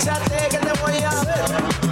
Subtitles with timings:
[0.00, 1.44] Agáchate que te voy a ver.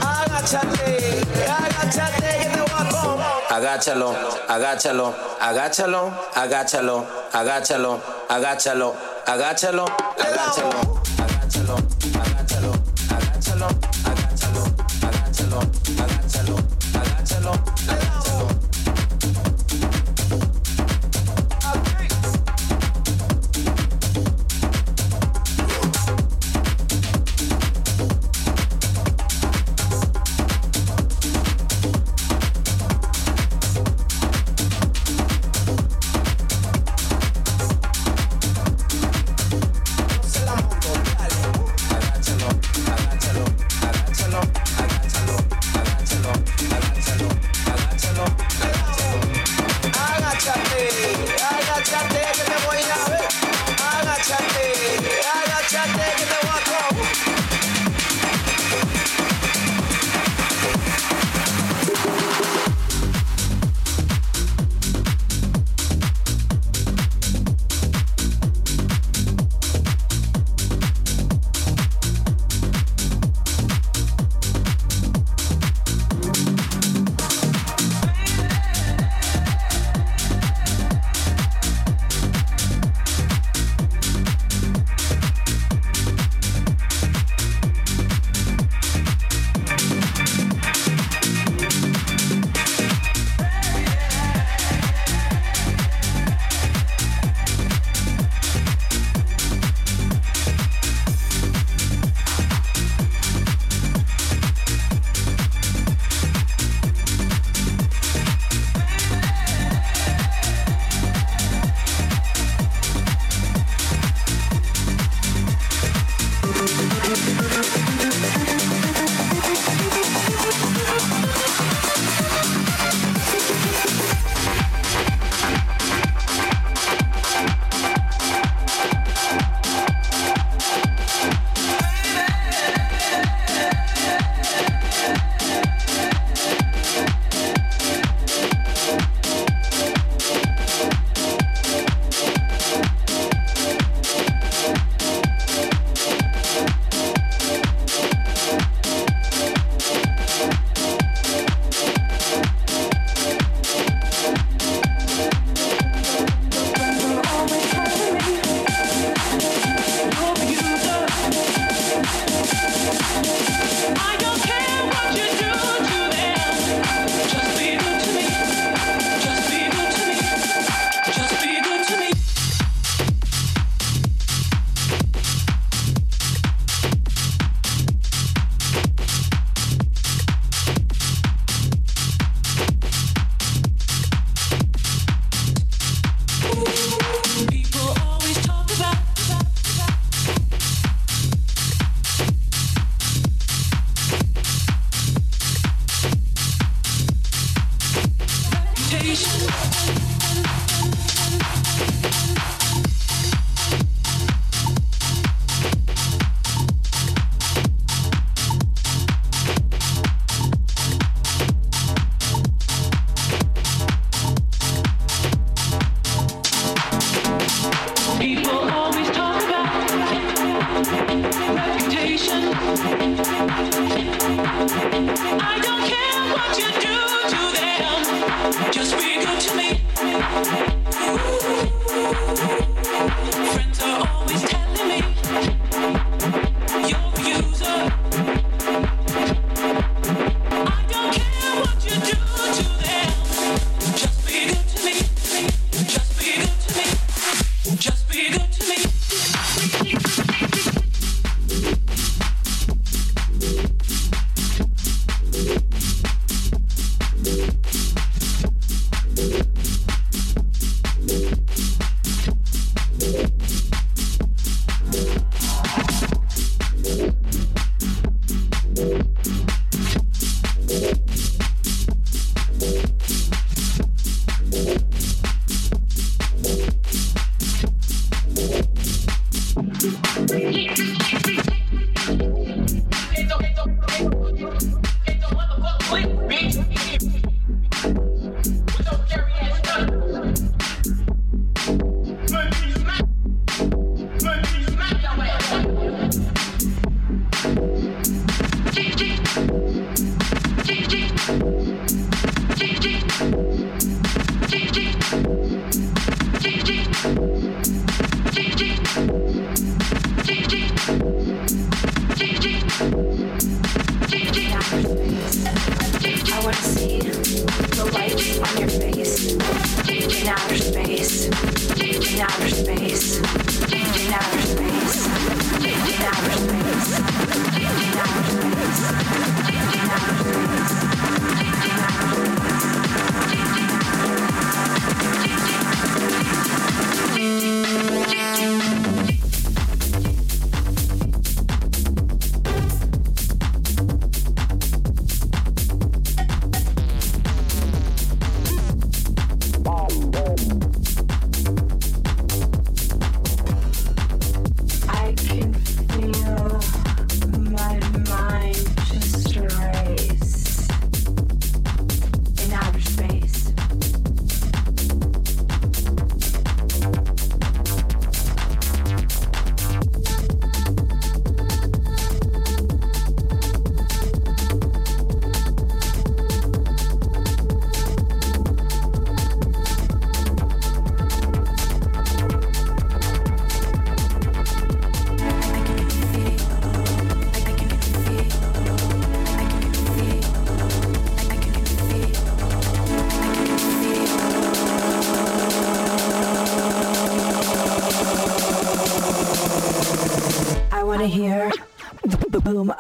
[0.03, 3.27] Agáchate, agáchate que te voy a comer.
[3.51, 4.17] Agáchalo,
[4.49, 8.01] agáchalo, agáchalo, agáchalo, agáchalo,
[8.31, 8.95] agáchalo,
[9.27, 9.85] agáchalo,
[10.17, 11.98] agáchalo.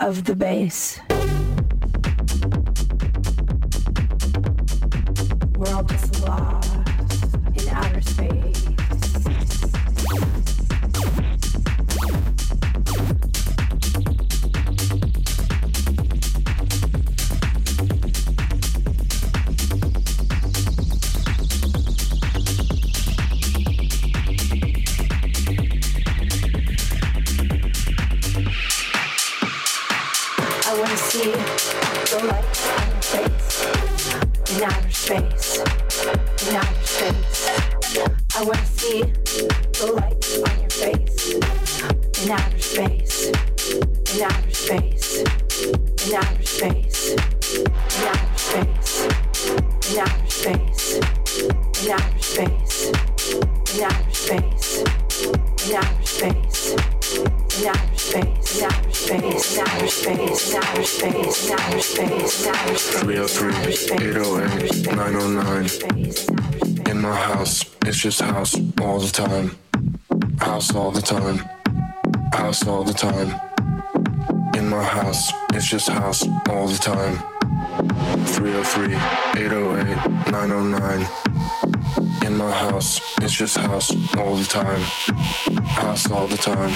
[0.09, 1.08] Of the bass.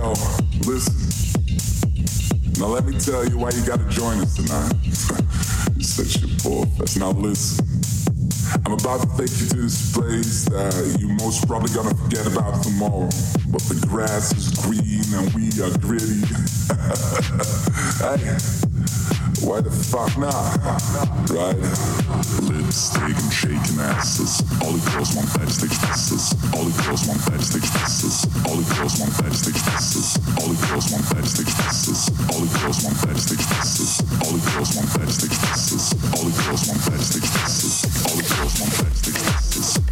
[0.00, 0.12] yo,
[0.66, 0.96] listen.
[2.58, 4.72] Now let me tell you why you gotta join us tonight.
[5.76, 6.98] You're such a poor fest.
[6.98, 7.66] Now listen.
[8.66, 12.62] I'm about to take you to this place that you most probably gonna forget about
[12.62, 13.08] tomorrow.
[13.48, 16.24] But the grass is green and we are gritty.
[18.64, 18.69] hey.
[19.40, 20.60] Why the fuck not?
[21.32, 21.56] Right?
[22.44, 24.44] Lipstick and shaking asses.
[24.60, 26.36] All the girls want backstage passes.
[26.52, 28.28] All the girls want backstage passes.
[28.44, 30.20] All the girls want backstage passes.
[30.36, 32.12] All the girls want backstage passes.
[32.28, 33.96] All the girls want backstage passes.
[34.20, 35.88] All the girls want backstage passes.
[36.12, 37.74] All the girls want backstage passes.
[38.04, 39.89] All the girls want backstage passes.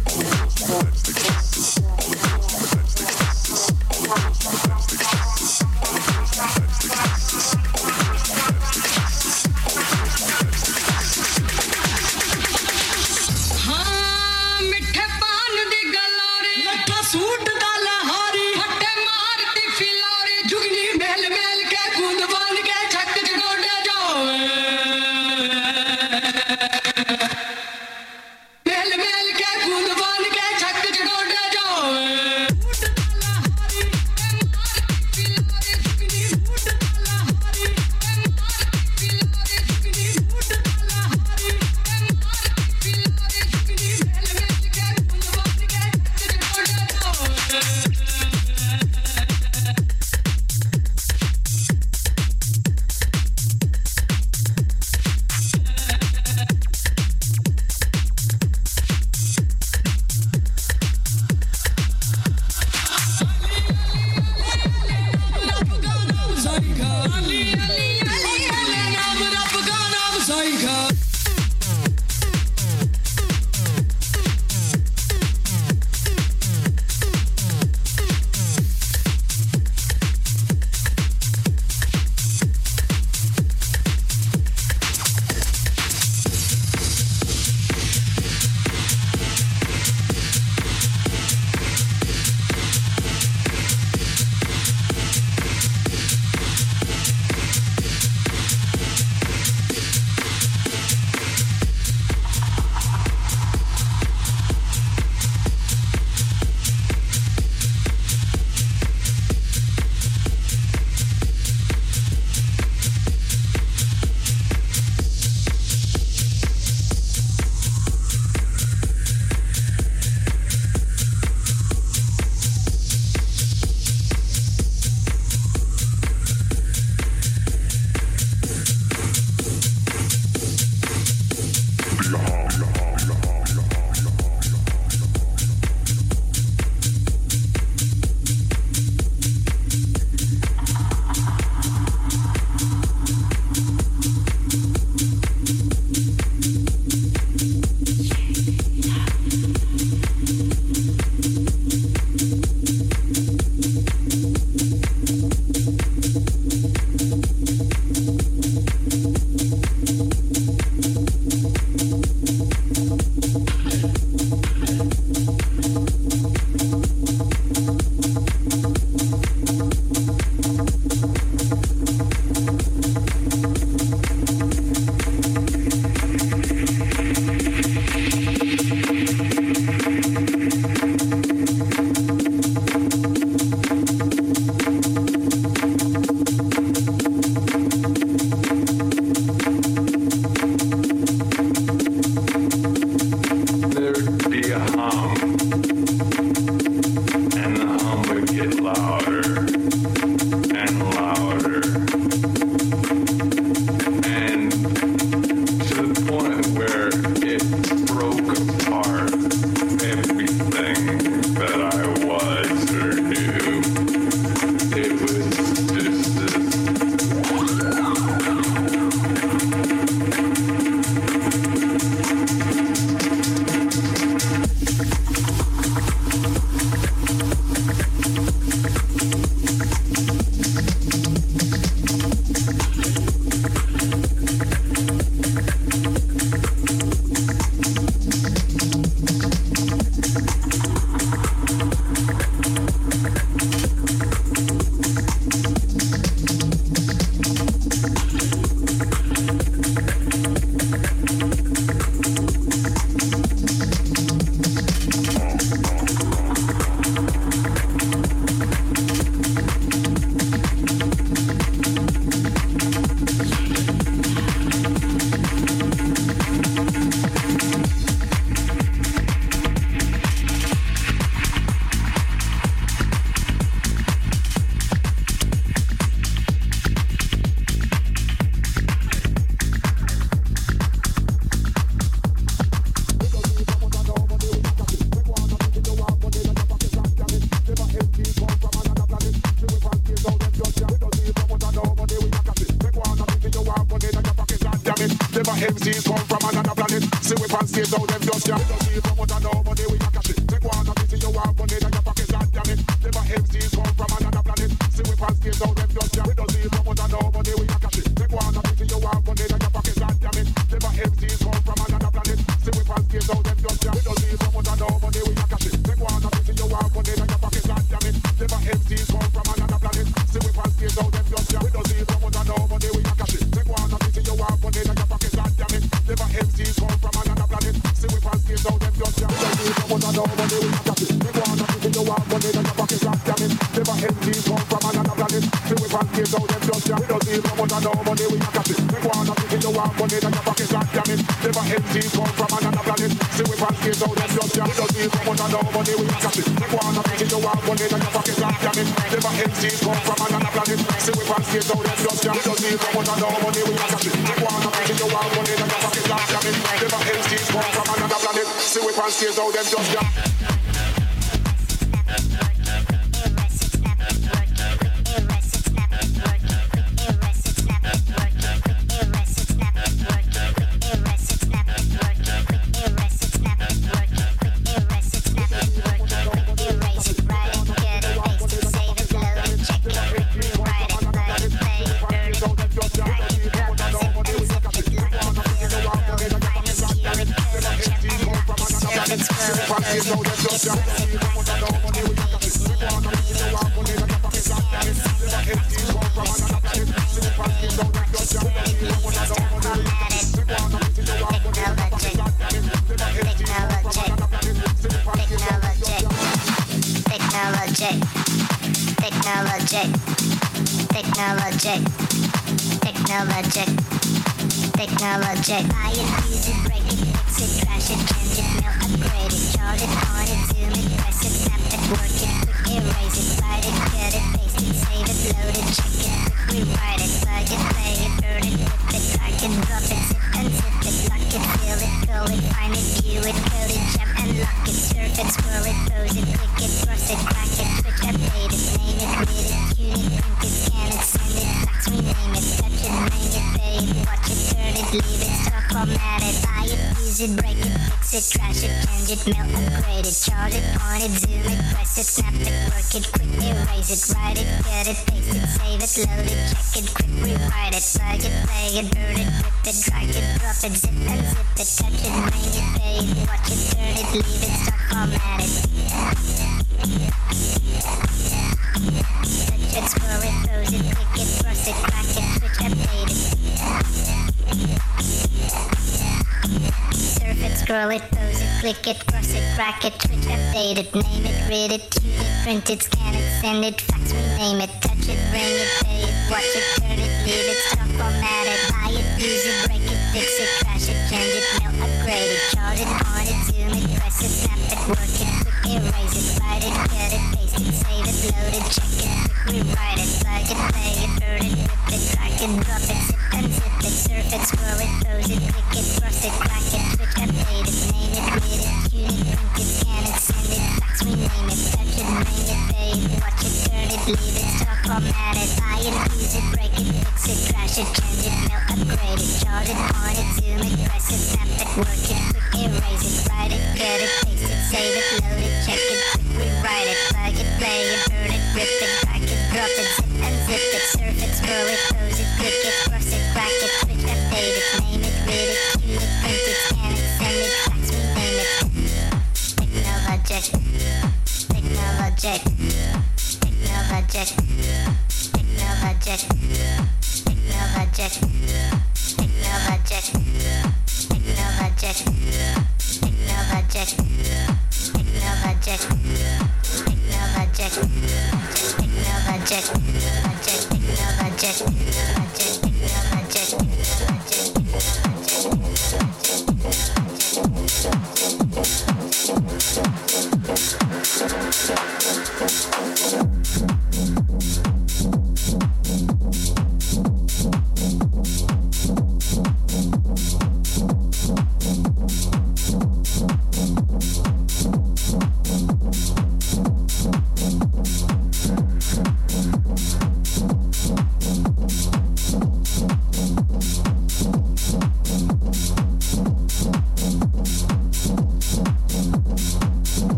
[480.75, 481.77] it, name it, read it,
[482.23, 484.58] print it, scan it, send it, fax me, name it.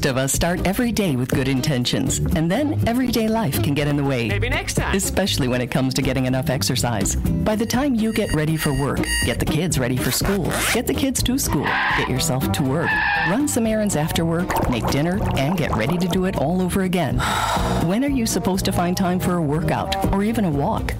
[0.00, 3.86] Most of us start every day with good intentions, and then everyday life can get
[3.86, 4.28] in the way.
[4.28, 4.96] Maybe next time.
[4.96, 7.16] Especially when it comes to getting enough exercise.
[7.16, 10.86] By the time you get ready for work, get the kids ready for school, get
[10.86, 11.66] the kids to school,
[11.98, 12.88] get yourself to work,
[13.28, 16.84] run some errands after work, make dinner, and get ready to do it all over
[16.84, 17.18] again.
[17.84, 20.94] When are you supposed to find time for a workout or even a walk?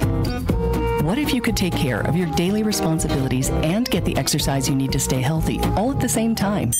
[1.03, 4.75] What if you could take care of your daily responsibilities and get the exercise you
[4.75, 6.73] need to stay healthy all at the same time?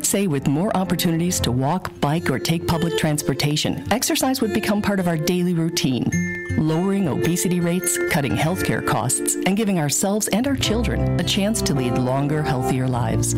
[0.00, 4.80] Experts say with more opportunities to walk, bike, or take public transportation, exercise would become
[4.80, 6.08] part of our daily routine,
[6.56, 11.74] lowering obesity rates, cutting healthcare costs, and giving ourselves and our children a chance to
[11.74, 13.34] lead longer, healthier lives.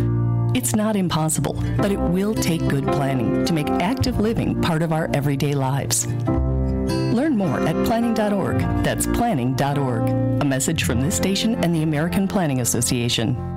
[0.55, 4.93] It's not impossible, but it will take good planning to make active living part of
[4.93, 6.07] our everyday lives.
[6.07, 8.61] Learn more at planning.org.
[8.85, 10.09] That's planning.org.
[10.41, 13.52] A message from this station and the American Planning Association.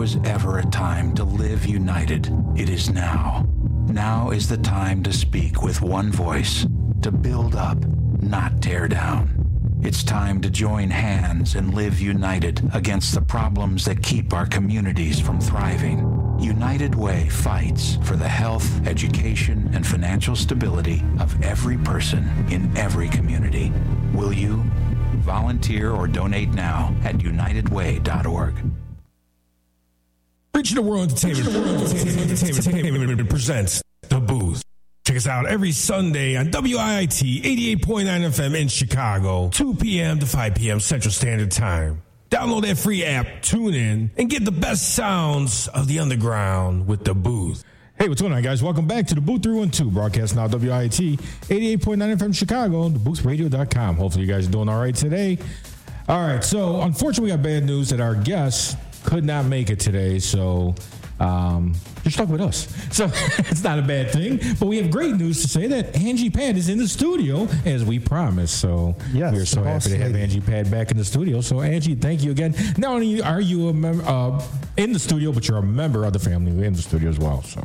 [0.00, 3.46] Was ever a time to live united, it is now.
[3.86, 6.64] Now is the time to speak with one voice,
[7.02, 7.76] to build up,
[8.22, 9.28] not tear down.
[9.82, 15.20] It's time to join hands and live united against the problems that keep our communities
[15.20, 15.98] from thriving.
[16.40, 23.10] United Way fights for the health, education, and financial stability of every person in every
[23.10, 23.70] community.
[24.14, 24.62] Will you?
[25.16, 28.79] Volunteer or donate now at unitedway.org.
[30.60, 34.62] Reaching the World Entertainment, Entertainment, Entertainment presents The Booth.
[35.06, 40.18] Check us out every Sunday on WIIT 88.9 FM in Chicago, 2 p.m.
[40.18, 40.78] to 5 p.m.
[40.78, 42.02] Central Standard Time.
[42.28, 47.04] Download that free app, tune in, and get the best sounds of the underground with
[47.04, 47.64] The Booth.
[47.98, 48.62] Hey, what's going on, guys?
[48.62, 53.96] Welcome back to the Booth 312, broadcast now WIIT 88.9 FM Chicago, theboothradio.com.
[53.96, 55.38] Hopefully, you guys are doing all right today.
[56.06, 59.80] All right, so unfortunately, we got bad news that our guest could not make it
[59.80, 60.74] today, so
[61.18, 61.74] um,
[62.04, 62.66] you're stuck with us.
[62.92, 66.28] So it's not a bad thing, but we have great news to say that Angie
[66.28, 68.60] Pat is in the studio as we promised.
[68.60, 70.14] So Yes, we're so happy to have.
[70.16, 71.40] Angie Pat back in the studio.
[71.40, 72.54] So Angie, thank you again.
[72.78, 74.42] Not only are you a mem- uh,
[74.76, 77.42] in the studio, but you're a member of the family in the studio as well.
[77.42, 77.64] So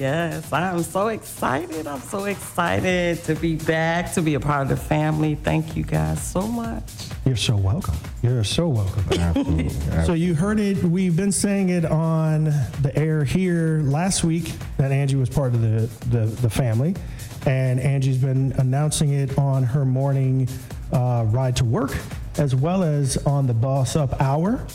[0.00, 1.86] Yes, I'm so excited.
[1.86, 5.34] I'm so excited to be back, to be a part of the family.
[5.34, 6.90] Thank you guys so much.
[7.26, 7.96] You're so welcome.
[8.22, 9.04] You're so welcome.
[9.20, 9.68] absolutely.
[10.06, 10.82] So you heard it.
[10.82, 12.44] We've been saying it on
[12.80, 16.96] the air here last week that Angie was part of the the, the family,
[17.44, 20.48] and Angie's been announcing it on her morning
[20.94, 21.94] uh, ride to work,
[22.38, 24.66] as well as on the Boss Up Hour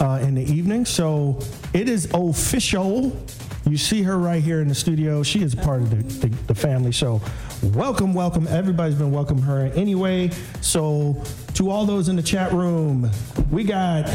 [0.00, 0.84] uh, in the evening.
[0.84, 1.40] So
[1.72, 3.18] it is official.
[3.66, 5.22] You see her right here in the studio.
[5.22, 6.92] She is part of the, the, the family.
[6.92, 7.22] So
[7.62, 8.46] welcome, welcome.
[8.48, 10.30] Everybody's been welcome her anyway.
[10.60, 11.22] So
[11.54, 13.10] to all those in the chat room,
[13.50, 14.06] we got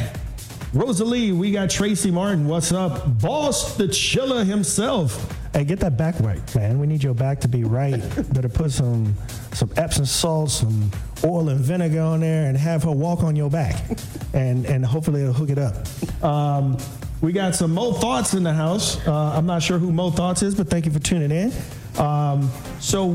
[0.71, 2.47] Rosalie, we got Tracy Martin.
[2.47, 3.19] What's up?
[3.19, 5.35] Boss the chiller himself.
[5.53, 6.79] Hey, get that back right, man.
[6.79, 7.99] We need your back to be right.
[8.33, 9.15] Better put some
[9.53, 10.91] some Epsom salt, some
[11.23, 13.81] oil and vinegar on there, and have her walk on your back,
[14.33, 16.23] and and hopefully it'll hook it up.
[16.23, 16.77] Um,
[17.21, 19.05] we got some Mo Thoughts in the house.
[19.05, 21.51] Uh, I'm not sure who Mo Thoughts is, but thank you for tuning in.
[21.97, 22.49] Um,
[22.79, 23.13] so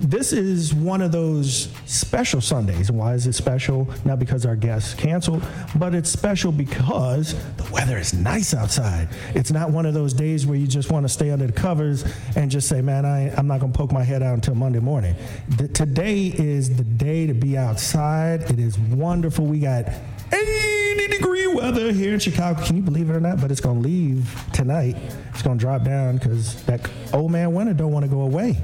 [0.00, 2.90] this is one of those special Sundays.
[2.90, 3.88] Why is it special?
[4.06, 9.08] Not because our guests canceled, but it's special because the weather is nice outside.
[9.34, 12.04] It's not one of those days where you just want to stay under the covers
[12.36, 14.80] and just say, "Man, I, I'm not going to poke my head out until Monday
[14.80, 15.14] morning."
[15.58, 18.50] The, today is the day to be outside.
[18.50, 19.44] It is wonderful.
[19.44, 19.90] We got
[20.32, 22.62] 80 degree weather here in Chicago.
[22.64, 23.40] Can you believe it or not?
[23.40, 24.96] But it's to leave tonight.
[25.30, 28.56] It's to drop down because that old man winter don't want to go away.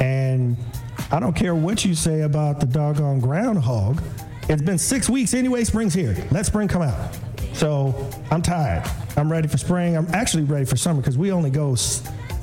[0.00, 0.56] And
[1.10, 4.02] I don't care what you say about the doggone groundhog.
[4.48, 5.64] It's been six weeks anyway.
[5.64, 6.16] Spring's here.
[6.30, 7.16] Let spring come out.
[7.52, 8.88] So I'm tired.
[9.16, 9.96] I'm ready for spring.
[9.96, 11.76] I'm actually ready for summer because we only go.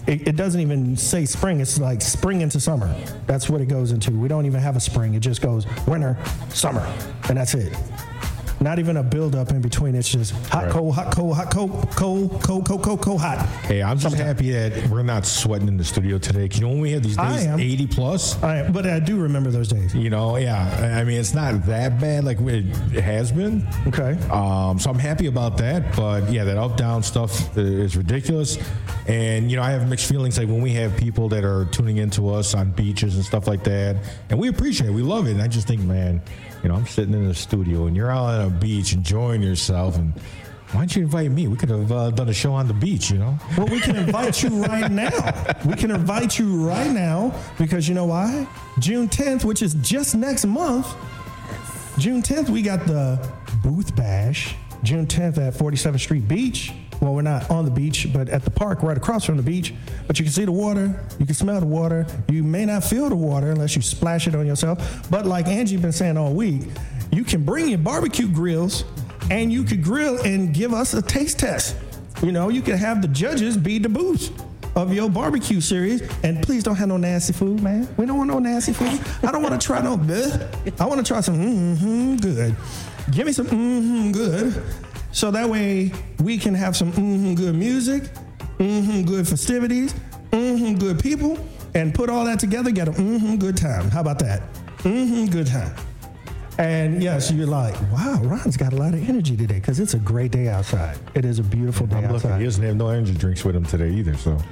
[0.08, 1.62] It, it doesn't even say spring.
[1.62, 2.93] It's like spring into summer.
[3.26, 4.12] That's what it goes into.
[4.12, 5.14] We don't even have a spring.
[5.16, 6.18] It just goes winter,
[6.49, 6.86] summer,
[7.30, 7.76] and that's it.
[8.66, 9.93] Not even a build up in between.
[9.93, 13.45] It's just hot, cold, hot, cold, hot, cold, cold, cold, cold, cold, cold, hot.
[13.61, 16.49] Hey, I'm just happy that we're not sweating in the studio today.
[16.51, 17.59] You know, when we have these I days, am.
[17.59, 18.41] 80 plus.
[18.41, 19.93] I am, but I do remember those days.
[19.93, 20.97] You know, yeah.
[20.99, 23.68] I mean, it's not that bad like it it has been.
[23.86, 24.18] Okay.
[24.32, 25.95] Um, so I'm happy about that.
[25.95, 28.57] But yeah, that up down stuff is ridiculous.
[29.07, 30.39] And you know, I have mixed feelings.
[30.39, 33.63] Like when we have people that are tuning into us on beaches and stuff like
[33.66, 33.97] that,
[34.32, 34.93] and we appreciate it.
[34.93, 35.34] We love it.
[35.34, 36.20] And I just think, man,
[36.66, 39.97] you know, I'm sitting in the studio and you're out on a beach enjoying yourself
[39.97, 40.11] and.
[40.72, 41.47] Why don't you invite me?
[41.47, 43.38] We could have uh, done a show on the beach, you know.
[43.55, 45.53] Well, we can invite you right now.
[45.63, 48.47] We can invite you right now because you know why?
[48.80, 50.88] June 10th, which is just next month.
[51.99, 53.32] June 10th, we got the
[53.63, 54.55] Booth Bash.
[54.82, 56.74] June 10th at 47th Street Beach.
[57.02, 59.74] Well, we're not on the beach, but at the park right across from the beach.
[60.08, 62.06] But you can see the water, you can smell the water.
[62.30, 65.10] You may not feel the water unless you splash it on yourself.
[65.10, 66.64] But like Angie been saying all week,
[67.12, 68.84] you can bring your barbecue grills
[69.30, 71.76] and you could grill and give us a taste test.
[72.24, 74.32] You know, you could have the judges be the booth
[74.76, 76.02] of your barbecue series.
[76.24, 77.88] And please don't have no nasty food, man.
[77.98, 79.00] We don't want no nasty food.
[79.24, 80.80] I don't want to try no bleh.
[80.82, 82.56] I want to try some mm-hmm good.
[83.12, 84.64] Give me some mm-hmm good.
[85.16, 85.91] So that way
[86.22, 88.03] we can have some mm-hmm good music,
[88.59, 89.93] mm-hmm good festivities,
[90.32, 91.39] mm-hmm good people,
[91.74, 93.89] and put all that together, get a mm-hmm good time.
[93.89, 94.41] How about that?
[94.80, 95.74] Mm-hmm good time.
[96.57, 99.99] And yes, you're like, wow, Ron's got a lot of energy today because it's a
[99.99, 100.97] great day outside.
[101.13, 102.16] It is a beautiful day I'm looking.
[102.32, 102.39] outside.
[102.39, 104.16] He doesn't have no energy drinks with him today either.
[104.18, 104.38] So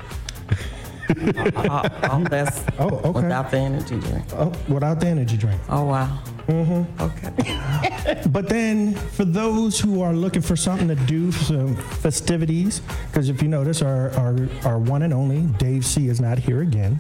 [1.10, 3.12] Uh, oh, that's Oh, okay.
[3.12, 4.24] without the energy drink.
[4.34, 5.60] Oh, without the energy drink.
[5.68, 6.20] Oh wow.
[6.48, 7.02] Mm-hmm.
[7.02, 7.90] Okay.
[8.30, 13.42] But then, for those who are looking for something to do, some festivities, because if
[13.42, 14.36] you notice, our, our,
[14.66, 17.00] our one and only Dave C is not here again.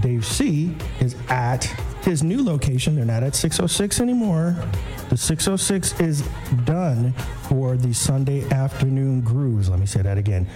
[0.00, 1.64] Dave C is at
[2.02, 2.96] his new location.
[2.96, 4.56] They're not at 606 anymore.
[5.08, 6.22] The 606 is
[6.64, 7.12] done
[7.48, 9.68] for the Sunday afternoon grooves.
[9.70, 10.46] Let me say that again.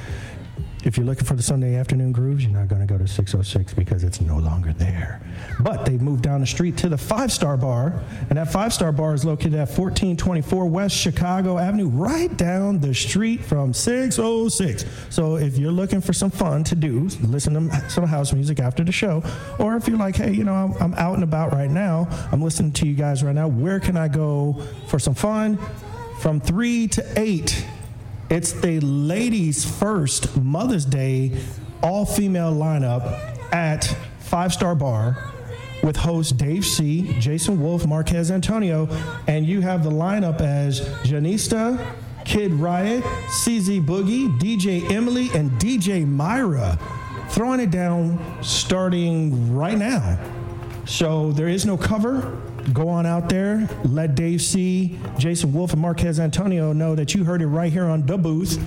[0.86, 3.74] If you're looking for the Sunday afternoon grooves, you're not going to go to 606
[3.74, 5.20] because it's no longer there.
[5.58, 8.92] But they've moved down the street to the Five Star Bar, and that Five Star
[8.92, 14.84] Bar is located at 1424 West Chicago Avenue, right down the street from 606.
[15.10, 18.84] So if you're looking for some fun to do, listen to some house music after
[18.84, 19.24] the show,
[19.58, 22.40] or if you're like, hey, you know, I'm, I'm out and about right now, I'm
[22.40, 25.58] listening to you guys right now, where can I go for some fun?
[26.20, 27.66] From 3 to 8
[28.28, 31.38] it's the ladies' first Mother's Day
[31.82, 33.02] all female lineup
[33.52, 33.84] at
[34.18, 35.16] Five Star Bar
[35.82, 38.88] with host Dave C., Jason Wolf, Marquez Antonio,
[39.28, 46.04] and you have the lineup as Janista, Kid Riot, CZ Boogie, DJ Emily, and DJ
[46.06, 46.76] Myra.
[47.28, 50.18] Throwing it down starting right now.
[50.86, 52.42] So there is no cover.
[52.72, 53.68] Go on out there.
[53.84, 57.84] Let Dave C., Jason Wolf, and Marquez Antonio know that you heard it right here
[57.84, 58.58] on the booth.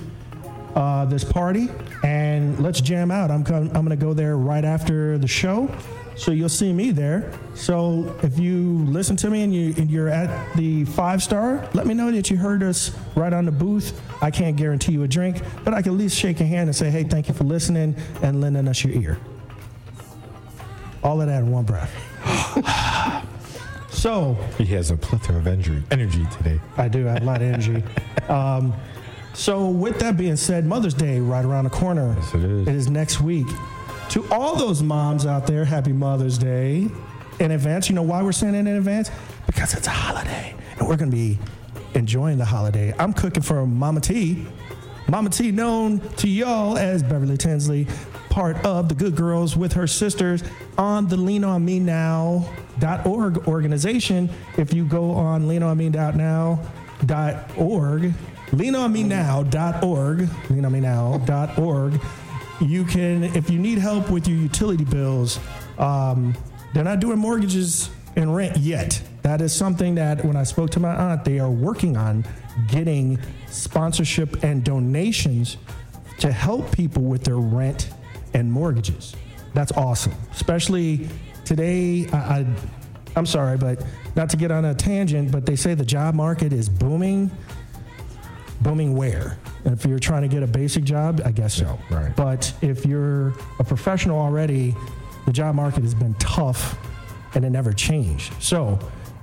[0.74, 1.68] Uh, this party,
[2.04, 3.28] and let's jam out.
[3.30, 5.68] I'm com- I'm gonna go there right after the show,
[6.14, 7.32] so you'll see me there.
[7.56, 11.88] So if you listen to me and you and you're at the five star, let
[11.88, 14.00] me know that you heard us right on the booth.
[14.22, 16.76] I can't guarantee you a drink, but I can at least shake a hand and
[16.76, 19.18] say, hey, thank you for listening and lending us your ear.
[21.02, 21.92] All of that in one breath.
[23.90, 26.60] so he has a plethora of energy, energy today.
[26.76, 27.84] I do have a lot of energy.
[28.28, 28.74] Um,
[29.34, 32.14] so with that being said, Mother's Day right around the corner.
[32.16, 32.68] Yes, it is.
[32.68, 33.46] It is next week.
[34.10, 36.88] To all those moms out there, happy Mother's Day
[37.40, 37.88] in advance.
[37.88, 39.10] You know why we're saying it in advance?
[39.46, 41.40] Because it's a holiday, and we're going to be
[41.94, 42.94] enjoying the holiday.
[43.00, 44.46] I'm cooking for Mama T.
[45.08, 47.88] Mama T, known to y'all as Beverly Tinsley,
[48.28, 50.44] part of the Good Girls with her sisters
[50.78, 51.80] on the Lean On Me
[52.80, 54.30] Now.org organization.
[54.56, 58.14] If you go on leanonmenow.org,
[58.50, 62.00] leanonmenow.org, leanonmenow.org,
[62.60, 65.40] you can, if you need help with your utility bills,
[65.78, 66.36] um,
[66.74, 69.02] they're not doing mortgages and rent yet.
[69.22, 72.24] That is something that when I spoke to my aunt, they are working on
[72.68, 73.18] getting
[73.48, 75.56] sponsorship and donations
[76.18, 77.90] to help people with their rent
[78.34, 79.14] and mortgages.
[79.54, 80.12] That's awesome.
[80.32, 81.08] Especially
[81.50, 82.46] today, I, I,
[83.16, 83.84] I'm sorry, but
[84.14, 87.28] not to get on a tangent, but they say the job market is booming.
[88.60, 89.36] Booming where?
[89.64, 91.76] If you're trying to get a basic job, I guess so.
[91.90, 92.14] right.
[92.14, 94.76] But if you're a professional already,
[95.26, 96.78] the job market has been tough
[97.34, 98.32] and it never changed.
[98.40, 98.78] So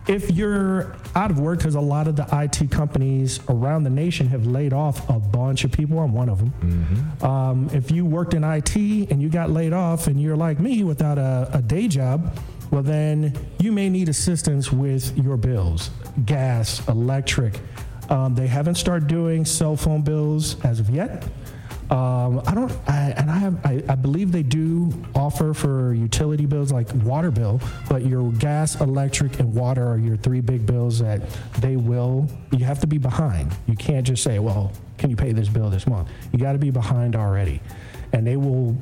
[0.08, 4.28] if you're out of work, because a lot of the IT companies around the nation
[4.28, 6.54] have laid off a bunch of people, I'm one of them.
[7.22, 10.84] Um, if you worked in IT and you got laid off and you're like me
[10.84, 12.38] without a, a day job,
[12.72, 15.90] well, then you may need assistance with your bills
[16.26, 17.60] gas, electric.
[18.10, 21.28] Um, they haven't started doing cell phone bills as of yet.
[21.90, 26.46] Um, I don't, I, and I have, I, I believe they do offer for utility
[26.46, 31.00] bills like water bill, but your gas, electric, and water are your three big bills
[31.00, 31.22] that
[31.60, 32.28] they will.
[32.52, 33.56] You have to be behind.
[33.68, 36.60] You can't just say, "Well, can you pay this bill this month?" You got to
[36.60, 37.62] be behind already,
[38.12, 38.76] and they will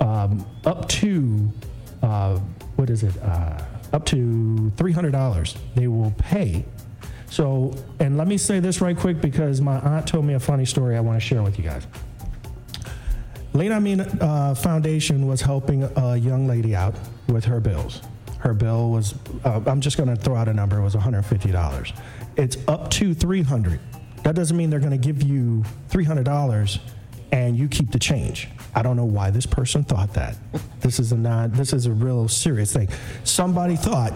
[0.00, 1.50] um, up to
[2.02, 2.38] uh,
[2.76, 3.16] what is it?
[3.22, 3.62] Uh,
[3.94, 5.56] up to three hundred dollars.
[5.74, 6.64] They will pay.
[7.30, 10.64] So, and let me say this right quick because my aunt told me a funny
[10.64, 11.86] story I want to share with you guys.
[13.52, 16.94] On Me uh, Foundation was helping a young lady out
[17.28, 18.00] with her bills.
[18.38, 21.92] Her bill was, uh, I'm just going to throw out a number, it was $150.
[22.36, 23.80] It's up to 300
[24.22, 26.80] That doesn't mean they're going to give you $300
[27.32, 28.48] and you keep the change.
[28.74, 30.36] I don't know why this person thought that.
[30.80, 32.88] This is a not, this is a real serious thing.
[33.24, 34.12] Somebody thought,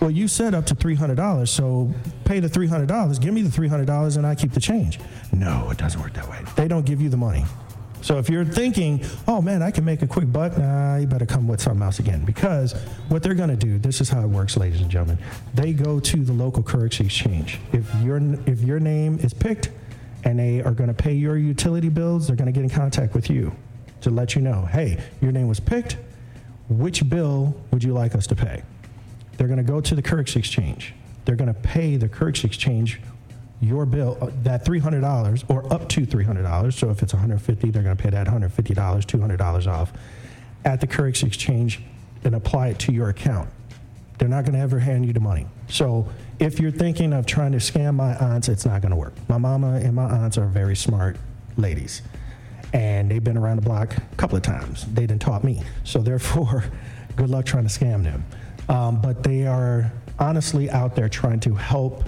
[0.00, 1.92] well, you said up to $300, so
[2.24, 4.98] pay the $300, give me the $300 and I keep the change.
[5.32, 6.40] No, it doesn't work that way.
[6.56, 7.44] They don't give you the money.
[8.00, 11.26] So if you're thinking, oh man, I can make a quick buck, nah, you better
[11.26, 12.24] come with something else again.
[12.24, 12.72] Because
[13.08, 15.18] what they're going to do, this is how it works, ladies and gentlemen.
[15.54, 17.58] They go to the local currency exchange.
[17.72, 19.70] If your if your name is picked,
[20.24, 23.14] and they are going to pay your utility bills, they're going to get in contact
[23.14, 23.52] with you
[24.00, 25.96] to let you know, hey, your name was picked.
[26.68, 28.62] Which bill would you like us to pay?
[29.36, 30.94] They're going to go to the currency exchange.
[31.24, 33.00] They're going to pay the currency exchange
[33.60, 36.72] your bill, uh, that $300 or up to $300.
[36.72, 39.92] So if it's 150, they're going to pay that $150, $200 off
[40.64, 41.80] at the currency exchange
[42.24, 43.48] and apply it to your account.
[44.18, 45.46] They're not going to ever hand you the money.
[45.68, 46.08] So
[46.38, 49.14] if you're thinking of trying to scam my aunts, it's not going to work.
[49.28, 51.16] My mama and my aunts are very smart
[51.56, 52.02] ladies,
[52.72, 54.84] and they've been around the block a couple of times.
[54.92, 55.62] They didn't taught me.
[55.84, 56.64] So therefore,
[57.16, 58.24] good luck trying to scam them.
[58.68, 62.04] Um, but they are honestly out there trying to help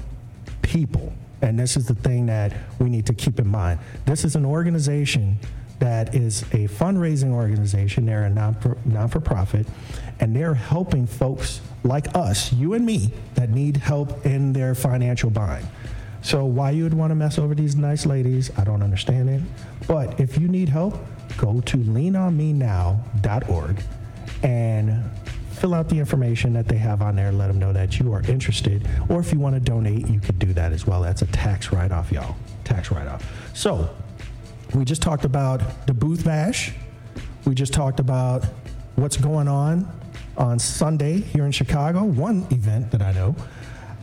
[0.62, 1.12] people.
[1.42, 3.80] And this is the thing that we need to keep in mind.
[4.04, 5.38] This is an organization
[5.78, 8.04] that is a fundraising organization.
[8.06, 9.66] They're a non non for profit,
[10.20, 15.30] and they're helping folks like us, you and me, that need help in their financial
[15.30, 15.66] bind.
[16.22, 19.40] So why you would want to mess over these nice ladies, I don't understand it.
[19.88, 20.98] But if you need help,
[21.38, 23.82] go to leanonmenow.org
[24.42, 25.02] and
[25.60, 27.30] fill out the information that they have on there.
[27.30, 28.88] Let them know that you are interested.
[29.10, 31.02] Or if you want to donate, you could do that as well.
[31.02, 32.34] That's a tax write off, y'all.
[32.64, 33.22] Tax write off.
[33.54, 33.94] So,
[34.74, 36.72] we just talked about the Booth Bash.
[37.44, 38.44] We just talked about
[38.96, 39.90] what's going on
[40.36, 43.36] on Sunday here in Chicago, one event that I know.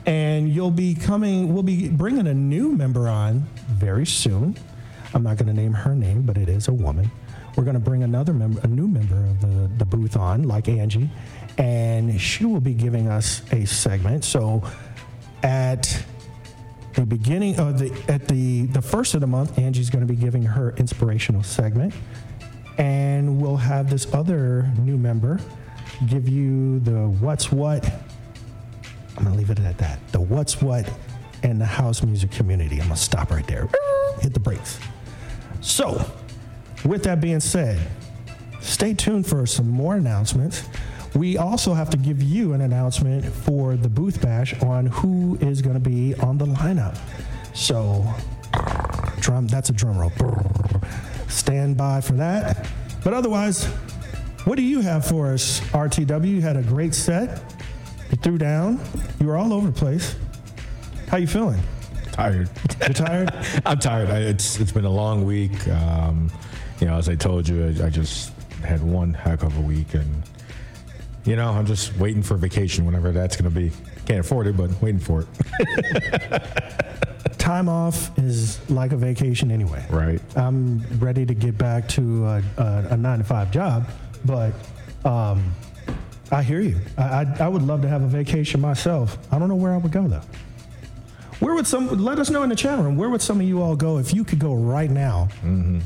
[0.05, 4.55] And you'll be coming, we'll be bringing a new member on very soon.
[5.13, 7.09] I'm not going to name her name, but it is a woman.
[7.57, 10.69] We're going to bring another member, a new member of the, the booth on, like
[10.69, 11.09] Angie,
[11.57, 14.23] and she will be giving us a segment.
[14.23, 14.63] So
[15.43, 16.03] at
[16.93, 20.19] the beginning of the at the the first of the month, Angie's going to be
[20.19, 21.93] giving her inspirational segment,
[22.77, 25.39] and we'll have this other new member
[26.05, 27.85] give you the what's what.
[29.15, 29.99] I'm going to leave it at that.
[30.11, 30.91] The what's what
[31.43, 32.75] and the house music community.
[32.75, 33.67] I'm going to stop right there.
[34.21, 34.79] Hit the brakes.
[35.61, 36.05] So,
[36.85, 37.79] with that being said,
[38.61, 40.67] stay tuned for some more announcements.
[41.17, 45.63] We also have to give you an announcement for the Booth Bash on who is
[45.63, 46.95] going to be on the lineup.
[47.55, 48.05] So,
[49.19, 50.11] drum that's a drum roll.
[51.27, 52.69] Stand by for that.
[53.03, 53.65] But otherwise,
[54.45, 56.29] what do you have for us, RTW?
[56.29, 57.41] You had a great set.
[58.11, 58.79] You threw down.
[59.19, 60.15] You were all over the place.
[61.07, 61.59] How you feeling?
[62.11, 62.47] Tired.
[62.79, 63.33] You're tired?
[63.65, 64.11] I'm tired.
[64.11, 65.67] I, it's it's been a long week.
[65.67, 66.31] Um,
[66.79, 68.33] you know, as I told you, I, I just
[68.63, 70.23] had one heck of a week, and
[71.27, 73.71] you know, I'm just waiting for vacation, whenever that's going to be.
[74.05, 75.25] Can't afford it, but waiting for
[75.59, 76.43] it.
[77.37, 79.85] time off is like a vacation anyway.
[79.89, 80.21] Right.
[80.37, 83.89] I'm ready to get back to a, a, a nine to five job,
[84.23, 84.53] but
[85.03, 85.53] um,
[86.31, 86.77] I hear you.
[86.97, 89.17] I, I, I would love to have a vacation myself.
[89.31, 90.23] I don't know where I would go though.
[91.39, 91.87] Where would some?
[92.03, 92.97] Let us know in the chat room.
[92.97, 95.27] Where would some of you all go if you could go right now?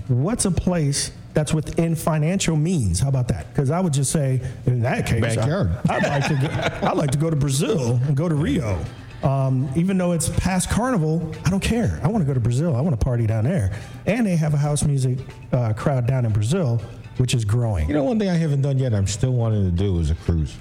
[0.08, 3.00] What's a place that's within financial means?
[3.00, 3.48] How about that?
[3.50, 5.70] Because I would just say, in that case, I- Backyard.
[5.90, 6.36] I'd like to.
[6.82, 8.84] Go, I'd like to go to Brazil and go to Rio.
[9.24, 12.00] Um, even though it's past carnival, I don't care.
[12.04, 12.76] I want to go to Brazil.
[12.76, 13.72] I want to party down there.
[14.08, 15.20] And they have a house music
[15.52, 16.82] uh, crowd down in Brazil,
[17.18, 17.88] which is growing.
[17.88, 20.16] You know, one thing I haven't done yet, I'm still wanting to do is a
[20.16, 20.56] cruise.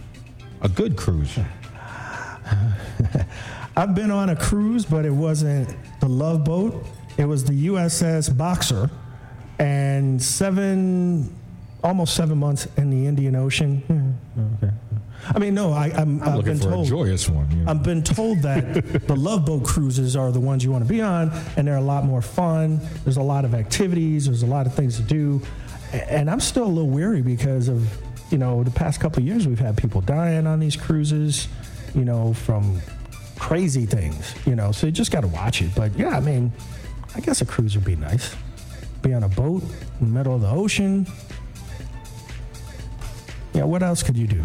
[0.61, 1.39] A good cruise.
[3.77, 6.85] I've been on a cruise, but it wasn't the Love Boat.
[7.17, 8.91] It was the USS Boxer,
[9.61, 11.35] and seven,
[11.85, 13.79] almost seven months in the Indian Ocean.
[13.87, 14.11] Hmm,
[14.65, 14.73] Okay.
[15.35, 16.87] I mean, no, I, I'm, I'm I've looking been for told.
[16.87, 17.51] a joyous one.
[17.51, 17.71] You know?
[17.71, 21.03] I've been told that the Love Boat cruises are the ones you want to be
[21.03, 22.81] on, and they're a lot more fun.
[23.05, 24.25] There's a lot of activities.
[24.27, 25.43] There's a lot of things to do,
[25.93, 27.87] and I'm still a little weary because of
[28.33, 31.49] you know the past couple of years we've had people dying on these cruises,
[31.95, 32.81] you know, from
[33.39, 34.73] crazy things, you know.
[34.73, 35.71] So you just got to watch it.
[35.77, 36.51] But yeah, I mean,
[37.15, 38.35] I guess a cruise would be nice.
[39.11, 39.65] Be on a boat
[40.01, 41.05] in the middle of the ocean.
[43.53, 44.45] Yeah, what else could you do?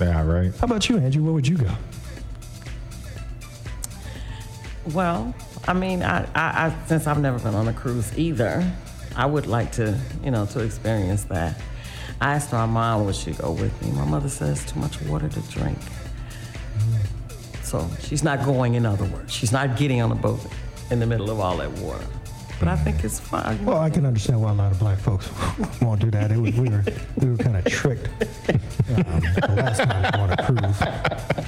[0.00, 0.56] Yeah, right.
[0.56, 1.22] How about you, Andrew?
[1.22, 1.70] Where would you go?
[4.94, 5.34] Well,
[5.68, 8.66] I mean, I, I, I since I've never been on a cruise either,
[9.16, 11.60] I would like to, you know, to experience that.
[12.22, 13.90] I asked my mom would she go with me.
[13.90, 15.76] My mother says too much water to drink.
[17.62, 19.30] So she's not going, in other words.
[19.30, 20.40] She's not getting on a boat
[20.90, 22.06] in the middle of all that water.
[22.62, 23.64] But I think it's fine.
[23.64, 25.28] Well, I can understand why a lot of black folks
[25.82, 26.30] won't do that.
[26.30, 26.84] It was, we were
[27.16, 30.78] we were kind of tricked um, the last time we were on a cruise.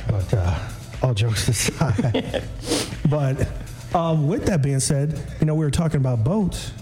[0.09, 0.59] But uh,
[1.05, 2.43] all jokes aside,
[3.09, 3.47] but
[3.95, 6.73] um, with that being said, you know we were talking about boats.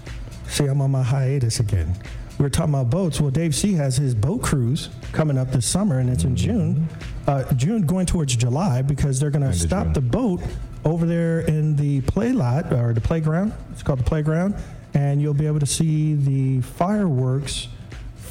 [0.49, 1.95] See, I'm on my hiatus again.
[2.39, 3.21] We were talking about boats.
[3.21, 6.89] Well, Dave C has his boat cruise coming up this summer, and it's in June.
[7.27, 10.41] Uh, June going towards July because they're going to stop the boat
[10.85, 13.53] over there in the play lot or the playground.
[13.73, 14.55] It's called the playground,
[14.95, 17.69] and you'll be able to see the fireworks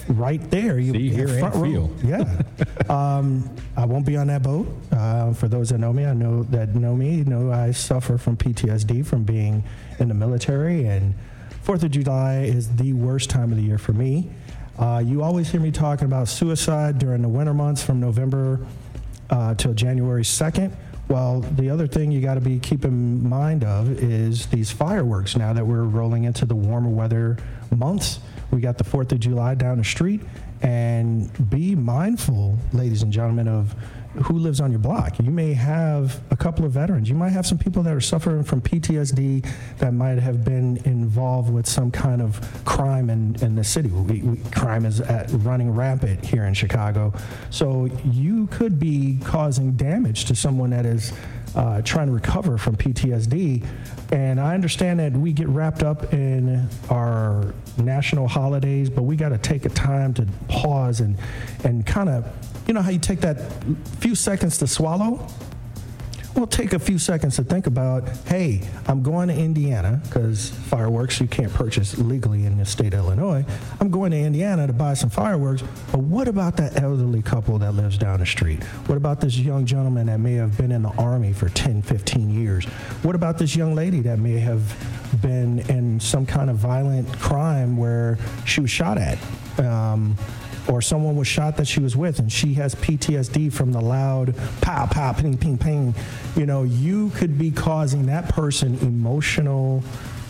[0.07, 0.79] right there.
[0.79, 1.63] You See, hear, and front row.
[1.63, 1.91] feel.
[2.03, 2.41] Yeah.
[2.89, 4.67] um, I won't be on that boat.
[4.91, 8.37] Uh, for those that know me, I know that know me know I suffer from
[8.37, 9.63] PTSD from being
[9.99, 11.13] in the military, and
[11.61, 14.31] Fourth of July is the worst time of the year for me.
[14.79, 18.65] Uh, you always hear me talking about suicide during the winter months from November
[19.29, 20.73] uh, till January 2nd.
[21.11, 25.51] Well, the other thing you got to be keeping mind of is these fireworks now
[25.51, 27.35] that we're rolling into the warmer weather
[27.69, 28.19] months.
[28.49, 30.21] We got the 4th of July down the street.
[30.61, 33.75] And be mindful, ladies and gentlemen, of
[34.23, 35.19] who lives on your block.
[35.19, 37.07] You may have a couple of veterans.
[37.07, 39.47] You might have some people that are suffering from PTSD
[39.77, 43.89] that might have been involved with some kind of crime in, in the city.
[43.89, 47.13] We, we, crime is at, running rampant here in Chicago.
[47.49, 51.13] So you could be causing damage to someone that is
[51.55, 53.65] uh, trying to recover from PTSD.
[54.11, 59.29] And I understand that we get wrapped up in our national holidays, but we got
[59.29, 61.17] to take a time to pause and,
[61.63, 62.25] and kind of,
[62.67, 63.51] you know, how you take that
[63.99, 65.27] few seconds to swallow?
[66.35, 71.19] Well, take a few seconds to think about hey, I'm going to Indiana because fireworks
[71.19, 73.45] you can't purchase legally in the state of Illinois.
[73.81, 75.61] I'm going to Indiana to buy some fireworks,
[75.91, 78.63] but what about that elderly couple that lives down the street?
[78.87, 82.29] What about this young gentleman that may have been in the Army for 10, 15
[82.29, 82.65] years?
[83.03, 84.73] What about this young lady that may have
[85.21, 89.17] been in some kind of violent crime where she was shot at?
[89.59, 90.15] Um,
[90.67, 94.35] or someone was shot that she was with and she has PTSD from the loud
[94.61, 95.95] pow pow ping ping ping,
[96.35, 99.83] you know, you could be causing that person emotional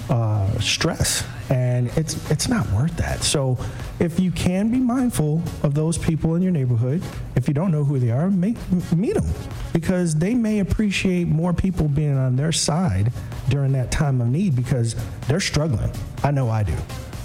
[0.09, 3.23] uh, stress, and it's it's not worth that.
[3.23, 3.57] So,
[3.99, 7.01] if you can be mindful of those people in your neighborhood,
[7.35, 8.57] if you don't know who they are, make,
[8.91, 9.25] meet them
[9.73, 13.11] because they may appreciate more people being on their side
[13.49, 14.95] during that time of need because
[15.27, 15.91] they're struggling.
[16.23, 16.75] I know I do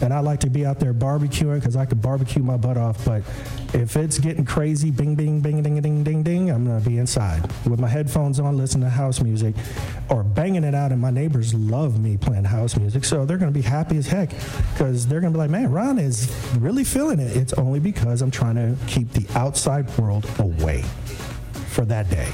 [0.00, 3.04] and I like to be out there barbecuing because I could barbecue my butt off.
[3.04, 3.22] But
[3.74, 7.42] if it's getting crazy, bing, bing, bing, ding, ding, ding, ding, I'm gonna be inside
[7.66, 9.54] with my headphones on, listening to house music,
[10.08, 10.92] or banging it out.
[10.92, 14.30] And my neighbors love me playing house music, so they're gonna be happy as heck
[14.72, 18.30] because they're gonna be like, "Man, Ron is really feeling it." It's only because I'm
[18.30, 20.84] trying to keep the outside world away
[21.68, 22.28] for that day.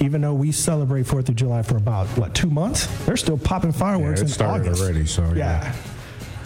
[0.00, 3.72] Even though we celebrate Fourth of July for about what two months, they're still popping
[3.72, 4.82] fireworks Yeah, it in started August.
[4.82, 5.34] already, so, yeah.
[5.62, 5.72] yeah.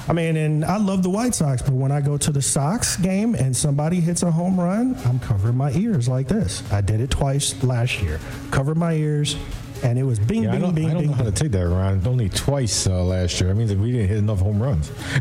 [0.06, 2.96] I mean, and I love the White Sox, but when I go to the Sox
[2.96, 6.62] game and somebody hits a home run, I'm covering my ears like this.
[6.72, 8.20] I did it twice last year.
[8.50, 9.36] Covered my ears
[9.82, 11.10] and it was bing, Yeah, I bing, don't, bing, I don't bing.
[11.10, 12.06] know how to take that around.
[12.06, 13.50] Only twice uh, last year.
[13.50, 14.90] I mean, we didn't hit enough home runs.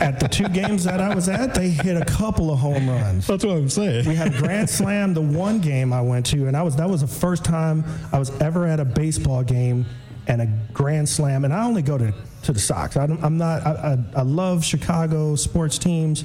[0.00, 3.26] At the two games that I was at, they hit a couple of home runs.
[3.26, 4.06] That's what I'm saying.
[4.08, 6.88] We had a grand slam the one game I went to, and I was that
[6.88, 9.86] was the first time I was ever at a baseball game
[10.26, 11.44] and a grand slam.
[11.44, 12.96] And I only go to to the Sox.
[12.96, 13.66] I I'm not.
[13.66, 16.24] I, I, I love Chicago sports teams.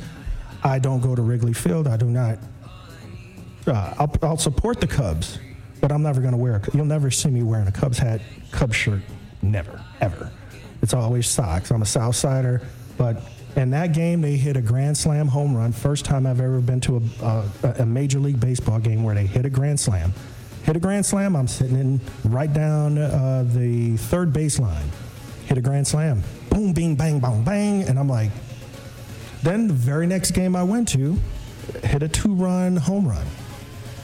[0.64, 1.88] I don't go to Wrigley Field.
[1.88, 2.40] I do not.
[3.68, 5.40] Uh, I'll, I'll support the Cubs,
[5.82, 6.56] but I'm never going to wear.
[6.56, 8.22] A, you'll never see me wearing a Cubs hat,
[8.52, 9.02] Cubs shirt.
[9.41, 10.32] Never, ever.
[10.82, 11.69] It's always Sox.
[11.72, 12.61] I'm a South Sider,
[12.98, 13.22] but
[13.56, 15.74] in that game they hit a grand slam home run.
[15.74, 19.26] First time I've ever been to a, a, a major league baseball game where they
[19.26, 20.14] hit a grand slam.
[20.68, 21.34] Hit a grand slam.
[21.38, 24.84] I'm sitting in right down uh, the third baseline.
[25.45, 26.22] Hit a grand slam.
[26.49, 28.31] Boom, bing, bang, bang, bang, and I'm like.
[29.44, 31.18] Then the very next game I went to,
[31.84, 33.26] hit a two-run home run.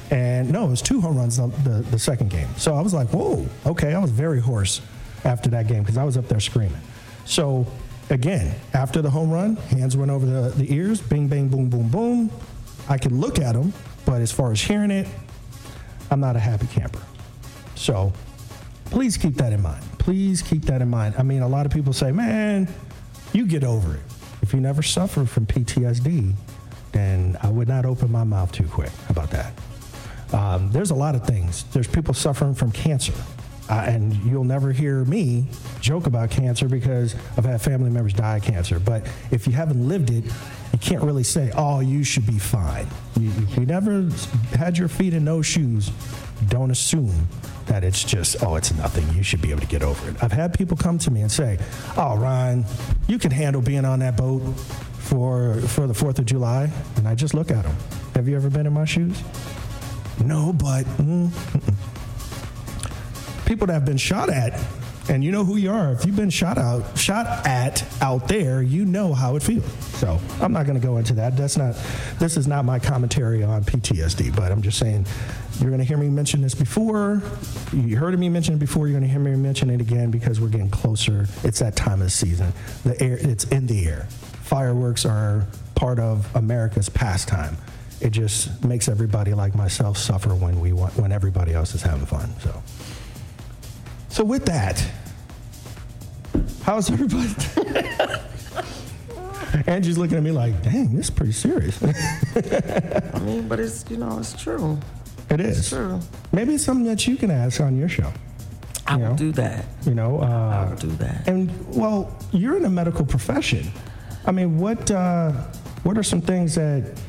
[0.09, 2.47] And no, it was two home runs the, the, the second game.
[2.55, 3.93] So I was like, whoa, okay.
[3.93, 4.79] I was very hoarse
[5.25, 6.79] after that game because I was up there screaming.
[7.25, 7.67] So
[8.09, 11.89] again, after the home run, hands went over the, the ears, bing, bang, boom, boom,
[11.89, 12.31] boom.
[12.87, 13.73] I could look at them,
[14.05, 15.09] but as far as hearing it,
[16.13, 17.01] I'm not a happy camper.
[17.73, 18.13] So
[18.85, 19.83] please keep that in mind.
[19.97, 21.15] Please keep that in mind.
[21.17, 22.71] I mean, a lot of people say, man,
[23.33, 24.01] you get over it.
[24.43, 26.33] If you never suffered from PTSD,
[26.91, 29.53] then I would not open my mouth too quick about that.
[30.33, 31.63] Um, there's a lot of things.
[31.73, 33.13] There's people suffering from cancer.
[33.73, 35.47] Uh, and you'll never hear me
[35.81, 38.79] joke about cancer because I've had family members die of cancer.
[38.79, 42.85] But if you haven't lived it, you can't really say, oh, you should be fine.
[43.19, 44.11] You, you never
[44.55, 45.89] had your feet in no shoes,
[46.49, 47.27] don't assume
[47.65, 49.09] that it's just, oh, it's nothing.
[49.17, 50.23] You should be able to get over it.
[50.23, 51.57] I've had people come to me and say,
[51.97, 52.65] oh, Ryan,
[53.07, 54.41] you can handle being on that boat
[54.99, 56.69] for, for the 4th of July.
[56.97, 57.75] And I just look at them.
[58.13, 59.19] Have you ever been in my shoes?
[60.23, 61.31] No, but mm.
[63.45, 64.59] People that have been shot at,
[65.09, 65.91] and you know who you are.
[65.91, 69.71] If you've been shot out, shot at out there, you know how it feels.
[69.97, 71.35] So I'm not going to go into that.
[71.35, 71.75] That's not.
[72.19, 75.05] This is not my commentary on PTSD, but I'm just saying.
[75.59, 77.21] You're going to hear me mention this before.
[77.73, 78.87] You heard me mention it before.
[78.87, 81.27] You're going to hear me mention it again because we're getting closer.
[81.43, 82.51] It's that time of the season.
[82.83, 83.17] The air.
[83.19, 84.07] It's in the air.
[84.41, 85.45] Fireworks are
[85.75, 87.55] part of America's pastime
[88.03, 92.05] it just makes everybody like myself suffer when we want when everybody else is having
[92.05, 92.29] fun.
[92.41, 92.61] So,
[94.13, 94.77] so with that,
[96.61, 97.33] how's everybody?
[99.67, 103.97] Angie's looking at me like, "Dang, this is pretty serious." I mean, but it's you
[103.97, 104.77] know it's true.
[105.29, 105.59] it is.
[105.59, 105.99] It's true.
[106.31, 108.11] Maybe it's something that you can ask on your show.
[108.85, 109.15] I You will know?
[109.17, 109.65] do that.
[109.85, 111.27] You know, uh, I will do that.
[111.27, 113.71] And well, you're in the medical profession.
[114.25, 115.31] I mean, what uh,
[115.83, 116.99] what are some things that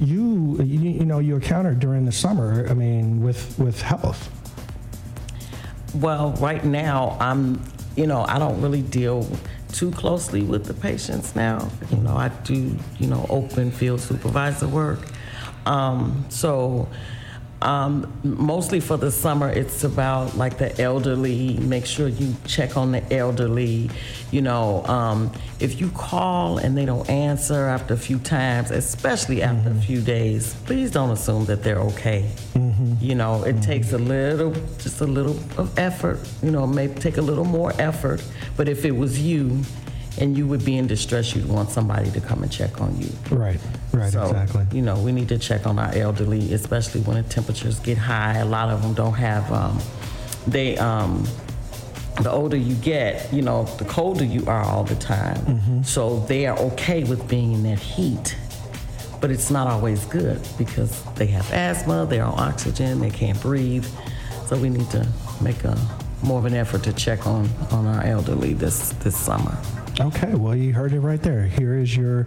[0.00, 2.66] you, you you know you encountered during the summer?
[2.68, 4.30] I mean, with with health.
[5.94, 7.62] Well, right now, I'm,
[7.96, 9.26] you know, I don't really deal
[9.72, 11.70] too closely with the patients now.
[11.90, 15.00] You know, I do, you know, open field supervisor work.
[15.66, 16.88] Um, so,
[17.60, 21.54] um, mostly for the summer, it's about like the elderly.
[21.58, 23.90] Make sure you check on the elderly.
[24.30, 29.42] You know, um, if you call and they don't answer after a few times, especially
[29.42, 32.30] after a few days, please don't assume that they're okay.
[33.00, 36.20] You know, it takes a little, just a little of effort.
[36.42, 38.22] You know, it may take a little more effort.
[38.56, 39.62] But if it was you,
[40.20, 43.08] and you would be in distress, you'd want somebody to come and check on you.
[43.30, 43.60] Right.
[43.92, 44.12] Right.
[44.12, 44.66] So, exactly.
[44.72, 48.38] You know, we need to check on our elderly, especially when the temperatures get high.
[48.38, 49.78] A lot of them don't have, um,
[50.46, 51.26] they, um,
[52.22, 55.36] the older you get, you know, the colder you are all the time.
[55.36, 55.82] Mm-hmm.
[55.82, 58.36] So they are okay with being in that heat.
[59.20, 63.86] But it's not always good because they have asthma, they're on oxygen, they can't breathe.
[64.46, 65.06] So we need to
[65.40, 65.76] make a
[66.22, 69.56] more of an effort to check on, on our elderly this, this summer.
[70.00, 71.42] Okay, well, you heard it right there.
[71.42, 72.24] Here is your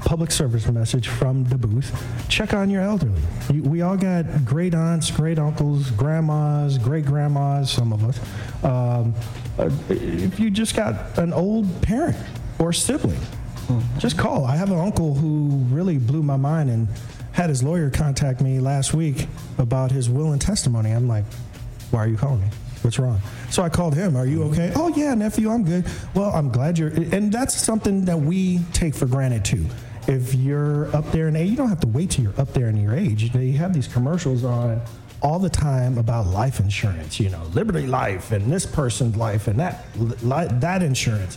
[0.00, 1.94] public service message from the booth.
[2.28, 3.22] Check on your elderly.
[3.52, 8.18] You, we all got great aunts, great uncles, grandmas, great grandmas, some of us.
[8.64, 9.14] Um,
[9.58, 12.16] uh, if you just got an old parent
[12.58, 13.20] or sibling,
[13.98, 14.44] just call.
[14.44, 16.88] I have an uncle who really blew my mind and
[17.30, 20.90] had his lawyer contact me last week about his will and testimony.
[20.90, 21.24] I'm like,
[21.92, 22.48] why are you calling me?
[22.88, 23.20] What's wrong?
[23.50, 24.16] So I called him.
[24.16, 24.52] Are you mm-hmm.
[24.54, 24.72] okay?
[24.74, 25.84] Oh yeah, nephew, I'm good.
[26.14, 26.88] Well, I'm glad you're.
[26.88, 29.66] And that's something that we take for granted too.
[30.06, 32.68] If you're up there in age, you don't have to wait till you're up there
[32.68, 33.30] in your age.
[33.30, 34.80] They have these commercials on
[35.20, 37.20] all the time about life insurance.
[37.20, 41.36] You know, Liberty Life and this person's life and that li- that insurance.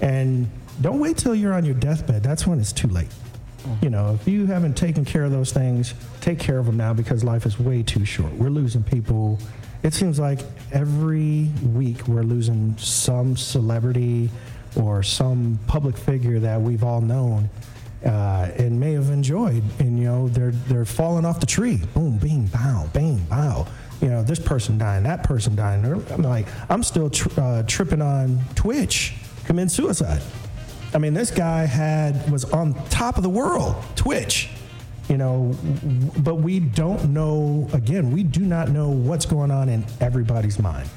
[0.00, 0.48] And
[0.80, 2.22] don't wait till you're on your deathbed.
[2.22, 3.10] That's when it's too late.
[3.10, 3.84] Mm-hmm.
[3.84, 5.92] You know, if you haven't taken care of those things,
[6.22, 8.32] take care of them now because life is way too short.
[8.32, 9.38] We're losing people.
[9.86, 10.40] It seems like
[10.72, 14.30] every week we're losing some celebrity
[14.74, 17.48] or some public figure that we've all known
[18.04, 19.62] uh, and may have enjoyed.
[19.78, 21.82] And, you know, they're, they're falling off the tree.
[21.94, 23.68] Boom, bing, bow, bing, bow.
[24.00, 25.84] You know, this person dying, that person dying.
[25.84, 29.14] I'm like, I'm still uh, tripping on Twitch,
[29.44, 30.20] committing suicide.
[30.94, 34.50] I mean, this guy had was on top of the world, Twitch.
[35.08, 35.56] You know,
[36.18, 37.68] but we don't know.
[37.72, 40.88] Again, we do not know what's going on in everybody's mind.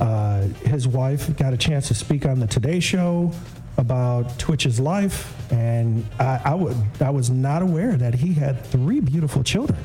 [0.00, 3.32] Uh, his wife got a chance to speak on the Today Show
[3.76, 9.00] about Twitch's life, and I, I would I was not aware that he had three
[9.00, 9.78] beautiful children,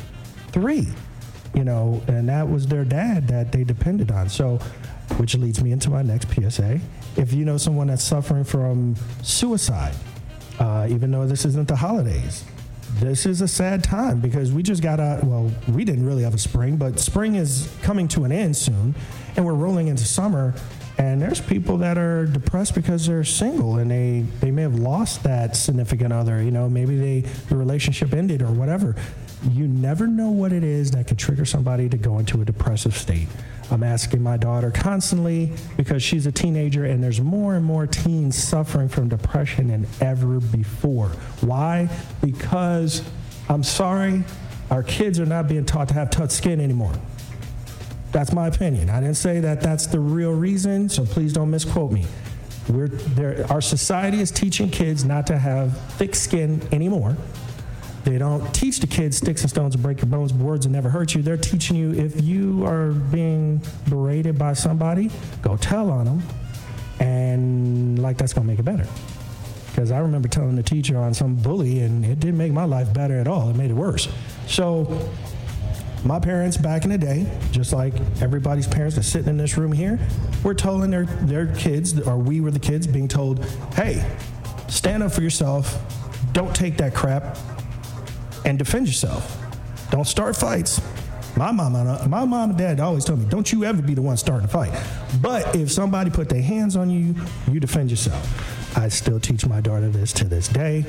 [0.49, 0.87] three.
[1.53, 4.29] You know, and that was their dad that they depended on.
[4.29, 4.57] So,
[5.17, 6.79] which leads me into my next PSA.
[7.17, 9.93] If you know someone that's suffering from suicide,
[10.59, 12.45] uh, even though this isn't the holidays,
[13.01, 15.23] this is a sad time because we just got out.
[15.23, 18.95] Well, we didn't really have a spring, but spring is coming to an end soon,
[19.35, 20.53] and we're rolling into summer.
[20.97, 25.23] And there's people that are depressed because they're single and they, they may have lost
[25.23, 26.43] that significant other.
[26.43, 28.95] You know, maybe they the relationship ended or whatever.
[29.49, 32.95] You never know what it is that could trigger somebody to go into a depressive
[32.95, 33.27] state.
[33.71, 38.35] I'm asking my daughter constantly because she's a teenager and there's more and more teens
[38.35, 41.07] suffering from depression than ever before.
[41.39, 41.89] Why?
[42.21, 43.01] Because
[43.47, 44.25] I'm sorry,
[44.69, 46.93] our kids are not being taught to have tough skin anymore.
[48.11, 48.89] That's my opinion.
[48.89, 52.05] I didn't say that that's the real reason, so please don't misquote me.
[52.67, 57.15] We're there, our society is teaching kids not to have thick skin anymore.
[58.03, 60.89] They don't teach the kids sticks and stones will break your bones, words will never
[60.89, 61.21] hurt you.
[61.21, 65.11] They're teaching you if you are being berated by somebody,
[65.41, 66.23] go tell on them,
[66.99, 68.87] and like that's gonna make it better.
[69.67, 72.93] Because I remember telling the teacher on some bully, and it didn't make my life
[72.93, 73.49] better at all.
[73.49, 74.07] It made it worse.
[74.47, 75.09] So
[76.03, 79.71] my parents back in the day, just like everybody's parents that's sitting in this room
[79.71, 79.99] here,
[80.43, 83.45] were telling their, their kids, or we were the kids being told,
[83.75, 84.05] hey,
[84.67, 85.79] stand up for yourself,
[86.33, 87.37] don't take that crap,
[88.45, 89.37] and defend yourself.
[89.91, 90.81] Don't start fights.
[91.37, 94.01] My mom, and- my mom and dad always told me, don't you ever be the
[94.01, 94.71] one starting a fight.
[95.21, 97.15] But if somebody put their hands on you,
[97.51, 98.77] you defend yourself.
[98.77, 100.85] I still teach my daughter this to this day,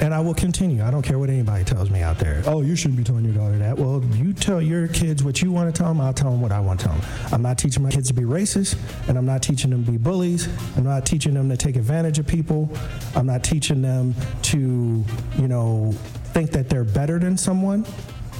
[0.00, 0.84] and I will continue.
[0.84, 2.42] I don't care what anybody tells me out there.
[2.46, 3.76] Oh, you shouldn't be telling your daughter that.
[3.76, 6.00] Well, you tell your kids what you want to tell them.
[6.00, 7.04] I'll tell them what I want to tell them.
[7.32, 8.76] I'm not teaching my kids to be racist,
[9.08, 10.48] and I'm not teaching them to be bullies.
[10.76, 12.70] I'm not teaching them to take advantage of people.
[13.16, 15.04] I'm not teaching them to,
[15.38, 15.92] you know,
[16.34, 17.86] think that they're better than someone.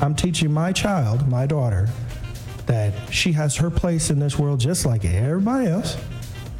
[0.01, 1.89] I'm teaching my child, my daughter,
[2.67, 5.97] that she has her place in this world just like everybody else,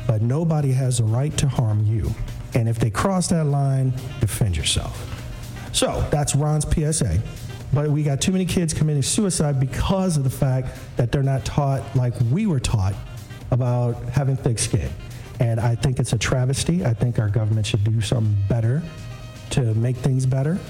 [0.07, 2.09] but nobody has the right to harm you.
[2.55, 5.11] And if they cross that line, defend yourself.
[5.73, 7.21] So that's Ron's PSA.
[7.73, 11.45] But we got too many kids committing suicide because of the fact that they're not
[11.45, 12.95] taught like we were taught
[13.51, 14.89] about having thick skin.
[15.41, 16.85] And I think it's a travesty.
[16.85, 18.81] I think our government should do something better
[19.51, 20.61] to make things better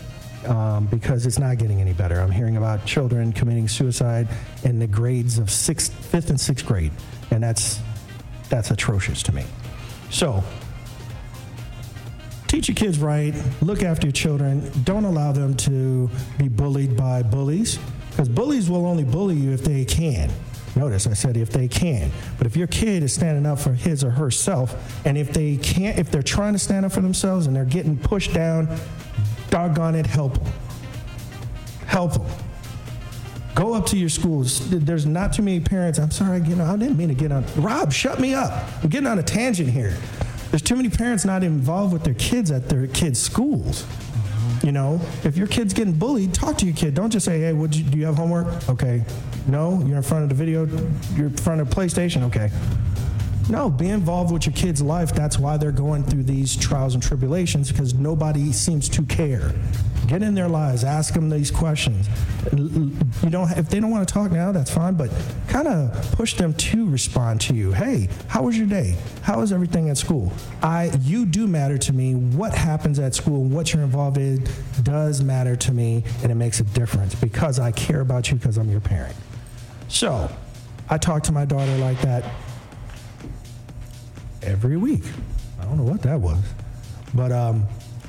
[0.47, 2.21] um, because it's not getting any better.
[2.21, 4.29] I'm hearing about children committing suicide
[4.63, 6.93] in the grades of sixth, fifth, and sixth grade,
[7.31, 7.81] and that's
[8.49, 9.45] that's atrocious to me.
[10.11, 10.43] So
[12.47, 16.09] teach your kids right, look after your children, don't allow them to
[16.39, 17.79] be bullied by bullies,
[18.11, 20.31] because bullies will only bully you if they can.
[20.77, 22.11] Notice I said if they can.
[22.37, 24.75] But if your kid is standing up for his or herself,
[25.07, 27.97] and if they can't, if they're trying to stand up for themselves and they're getting
[27.97, 28.69] pushed down,
[29.51, 30.53] doggone it, help them.
[31.87, 32.27] Help them.
[33.55, 34.69] Go up to your schools.
[34.71, 35.99] There's not too many parents.
[35.99, 37.45] I'm sorry, you know, I didn't mean to get on.
[37.57, 38.65] Rob, shut me up.
[38.83, 39.97] I'm getting on a tangent here.
[40.51, 43.87] There's too many parents not involved with their kids at their kids' schools.
[44.63, 46.95] You know, if your kid's getting bullied, talk to your kid.
[46.95, 49.05] Don't just say, "Hey, would you, do you have homework?" Okay.
[49.47, 50.67] No, you're in front of the video.
[51.15, 52.23] You're in front of PlayStation.
[52.25, 52.51] Okay.
[53.49, 55.13] No, be involved with your kid's life.
[55.13, 59.53] That's why they're going through these trials and tribulations because nobody seems to care.
[60.07, 62.09] Get in their lives, ask them these questions.
[62.53, 65.11] You don't, if they don't want to talk now, that's fine, but
[65.49, 67.73] kind of push them to respond to you.
[67.73, 68.97] Hey, how was your day?
[69.23, 70.33] How is everything at school?
[70.63, 72.15] I, you do matter to me.
[72.15, 74.47] What happens at school, what you're involved in,
[74.83, 78.59] does matter to me, and it makes a difference because I care about you because
[78.59, 79.17] I'm your parent.
[79.89, 80.31] So,
[80.91, 82.25] I talk to my daughter like that
[84.45, 85.03] every week.
[85.61, 86.39] I don't know what that was.
[87.15, 87.67] But um,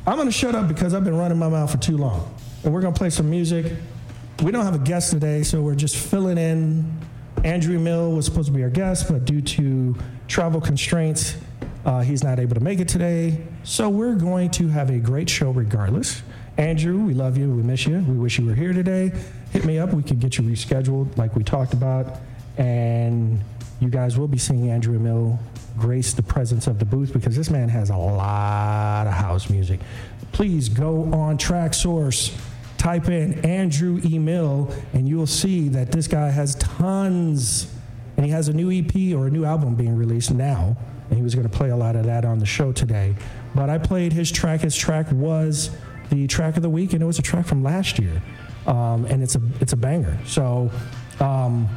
[0.08, 2.34] I'm going to shut up because I've been running my mouth for too long.
[2.64, 3.72] And we're going to play some music.
[4.42, 7.00] We don't have a guest today, so we're just filling in.
[7.44, 9.96] Andrew Emil was supposed to be our guest, but due to
[10.28, 11.38] travel constraints,
[11.86, 13.42] uh, he's not able to make it today.
[13.64, 16.24] So we're going to have a great show regardless.
[16.58, 17.50] Andrew, we love you.
[17.52, 18.00] We miss you.
[18.00, 19.12] We wish you were here today.
[19.52, 19.94] Hit me up.
[19.94, 22.18] We could get you rescheduled like we talked about.
[22.58, 23.42] and
[23.82, 25.38] you guys will be seeing Andrew Emil
[25.78, 29.80] grace the presence of the booth because this man has a lot of house music.
[30.32, 32.36] Please go on Traxsource,
[32.78, 37.72] type in Andrew Emil, and you'll see that this guy has tons.
[38.18, 40.78] And he has a new EP or a new album being released now.
[41.10, 43.16] And he was going to play a lot of that on the show today.
[43.54, 44.62] But I played his track.
[44.62, 45.70] His track was
[46.10, 48.22] the track of the week, and it was a track from last year.
[48.68, 50.18] Um, and it's a it's a banger.
[50.26, 50.72] So
[51.20, 51.70] um,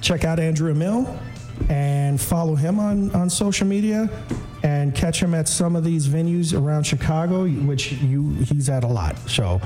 [0.00, 1.18] check out Andrew Emil
[1.68, 4.08] and follow him on, on social media
[4.62, 8.86] and catch him at some of these venues around Chicago, which you he's at a
[8.86, 9.18] lot.
[9.28, 9.60] So,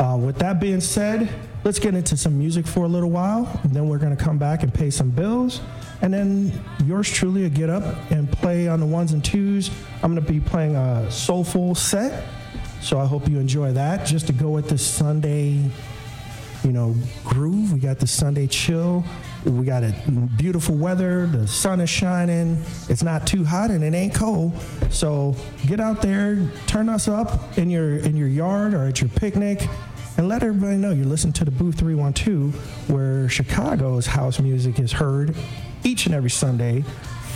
[0.00, 1.28] uh, with that being said,
[1.64, 4.72] let's get into some music for a little while, then we're gonna come back and
[4.72, 5.60] pay some bills,
[6.02, 6.52] and then
[6.84, 9.70] yours truly will get up and play on the ones and twos.
[10.02, 12.24] I'm gonna be playing a soulful set,
[12.80, 14.06] so I hope you enjoy that.
[14.06, 15.70] Just to go with this Sunday
[16.64, 16.94] you know,
[17.24, 17.72] groove.
[17.72, 19.04] We got the Sunday chill.
[19.44, 19.94] We got a
[20.36, 21.26] beautiful weather.
[21.26, 22.62] The sun is shining.
[22.88, 24.60] It's not too hot and it ain't cold.
[24.90, 25.36] So
[25.66, 29.66] get out there, turn us up in your in your yard or at your picnic,
[30.16, 34.92] and let everybody know you're listening to the Booth 312, where Chicago's house music is
[34.92, 35.34] heard
[35.84, 36.84] each and every Sunday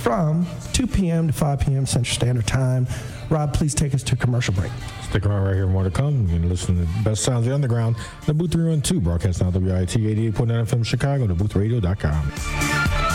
[0.03, 1.29] from 2 p.m.
[1.29, 1.87] to 5 p.m.
[1.87, 2.89] Central Standard Time.
[3.31, 4.73] Rob, please take us to commercial break.
[5.09, 6.23] Stick around right here, more to come.
[6.29, 7.97] You can listen to the best sounds of the underground.
[8.27, 13.12] The Booth 312 broadcast now WIIT 88.9 FM Chicago, the boothradio.com.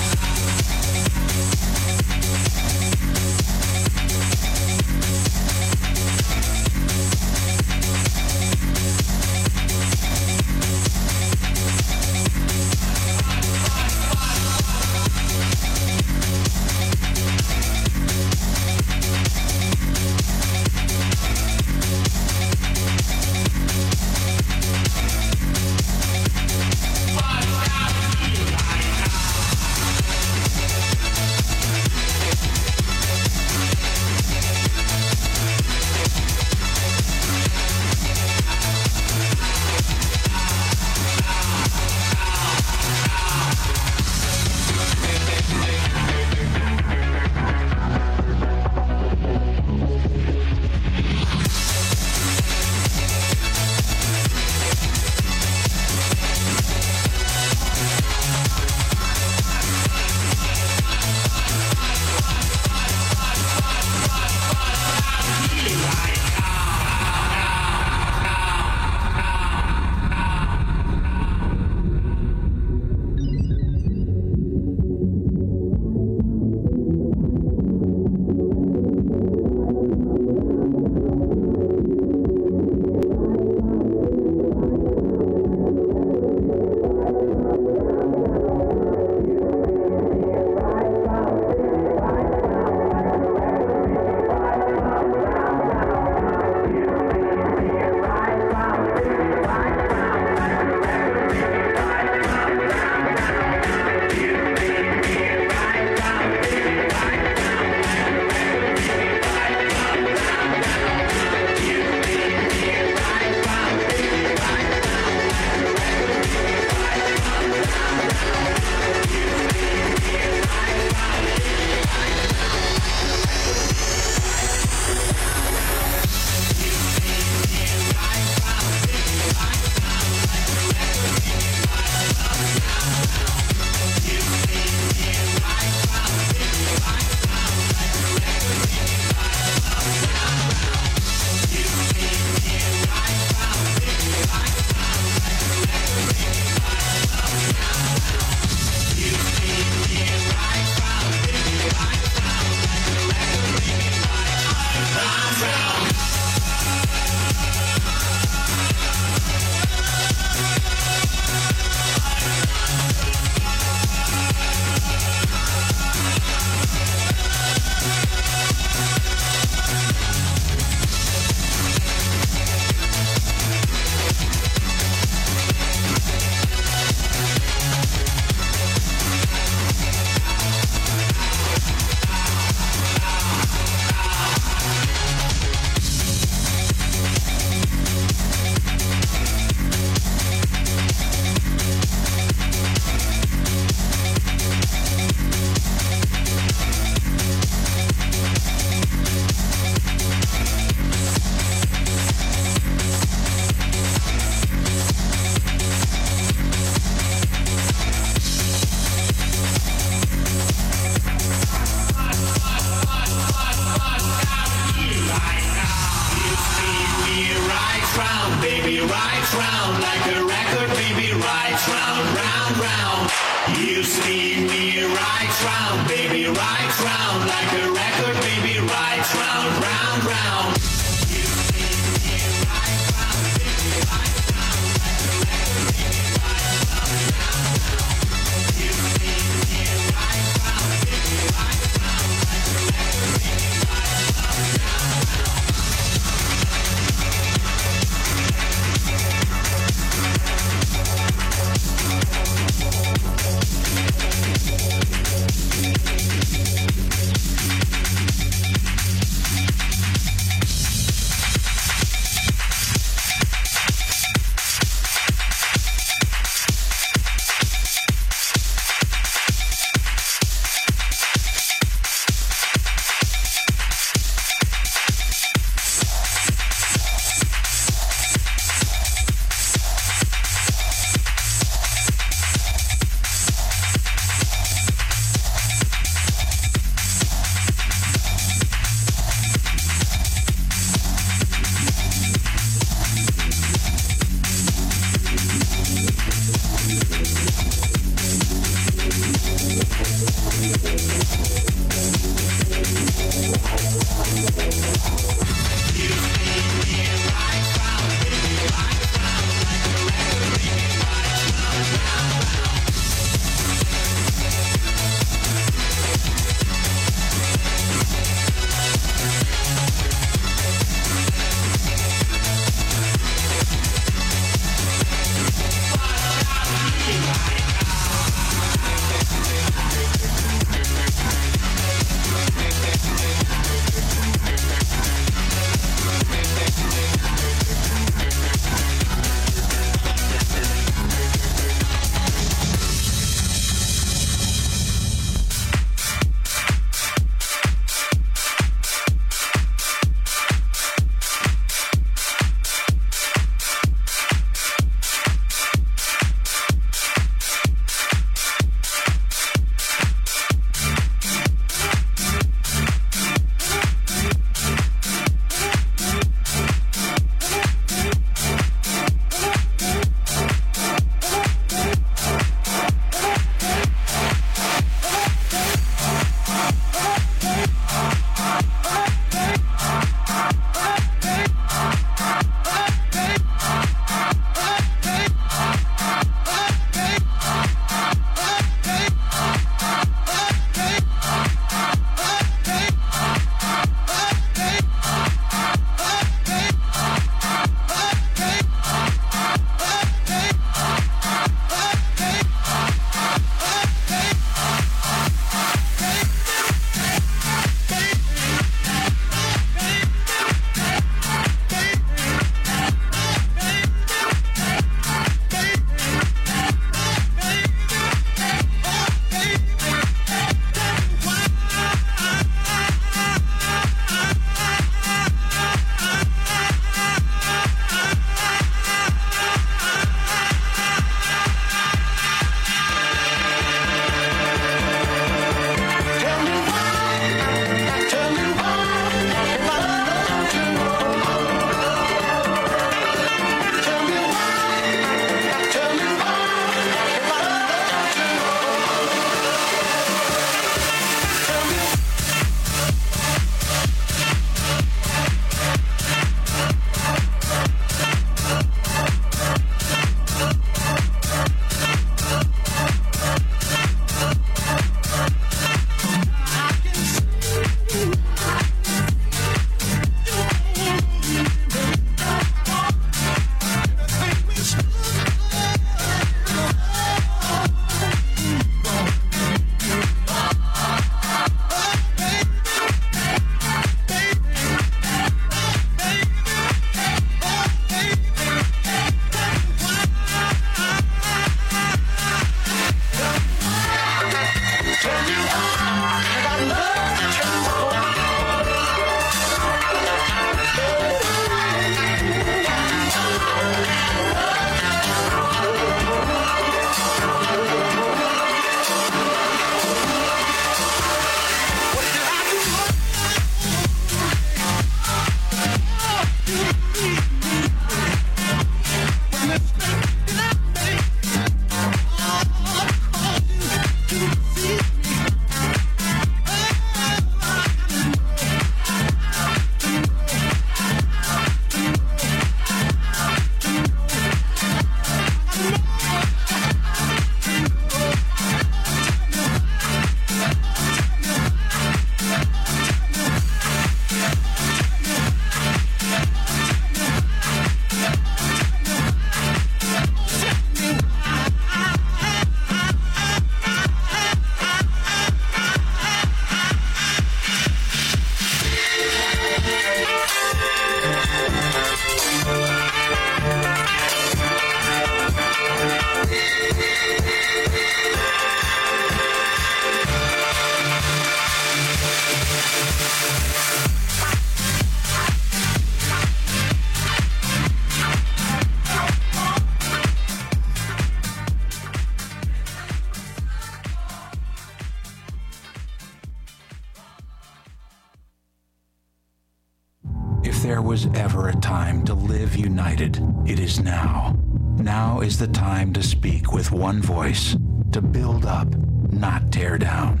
[597.70, 598.48] to build up,
[598.92, 600.00] not tear down.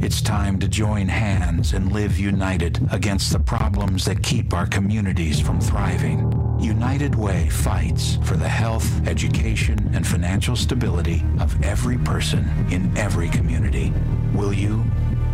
[0.00, 5.40] It's time to join hands and live united against the problems that keep our communities
[5.40, 6.32] from thriving.
[6.60, 13.28] United Way fights for the health, education, and financial stability of every person in every
[13.28, 13.92] community.
[14.32, 14.84] Will you?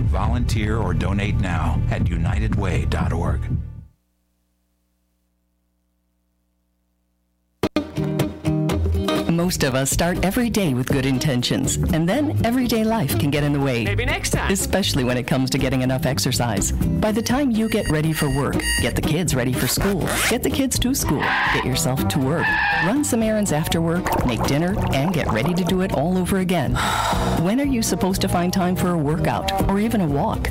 [0.05, 3.58] Volunteer or donate now at unitedway.org.
[9.59, 13.43] Most of us start every day with good intentions, and then everyday life can get
[13.43, 13.83] in the way.
[13.83, 14.53] Maybe next time.
[14.53, 16.71] Especially when it comes to getting enough exercise.
[16.71, 20.45] By the time you get ready for work, get the kids ready for school, get
[20.45, 22.47] the kids to school, get yourself to work,
[22.87, 26.39] run some errands after work, make dinner, and get ready to do it all over
[26.39, 26.77] again.
[27.43, 30.51] When are you supposed to find time for a workout or even a walk?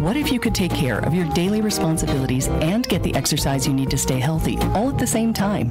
[0.00, 3.74] What if you could take care of your daily responsibilities and get the exercise you
[3.74, 5.68] need to stay healthy all at the same time?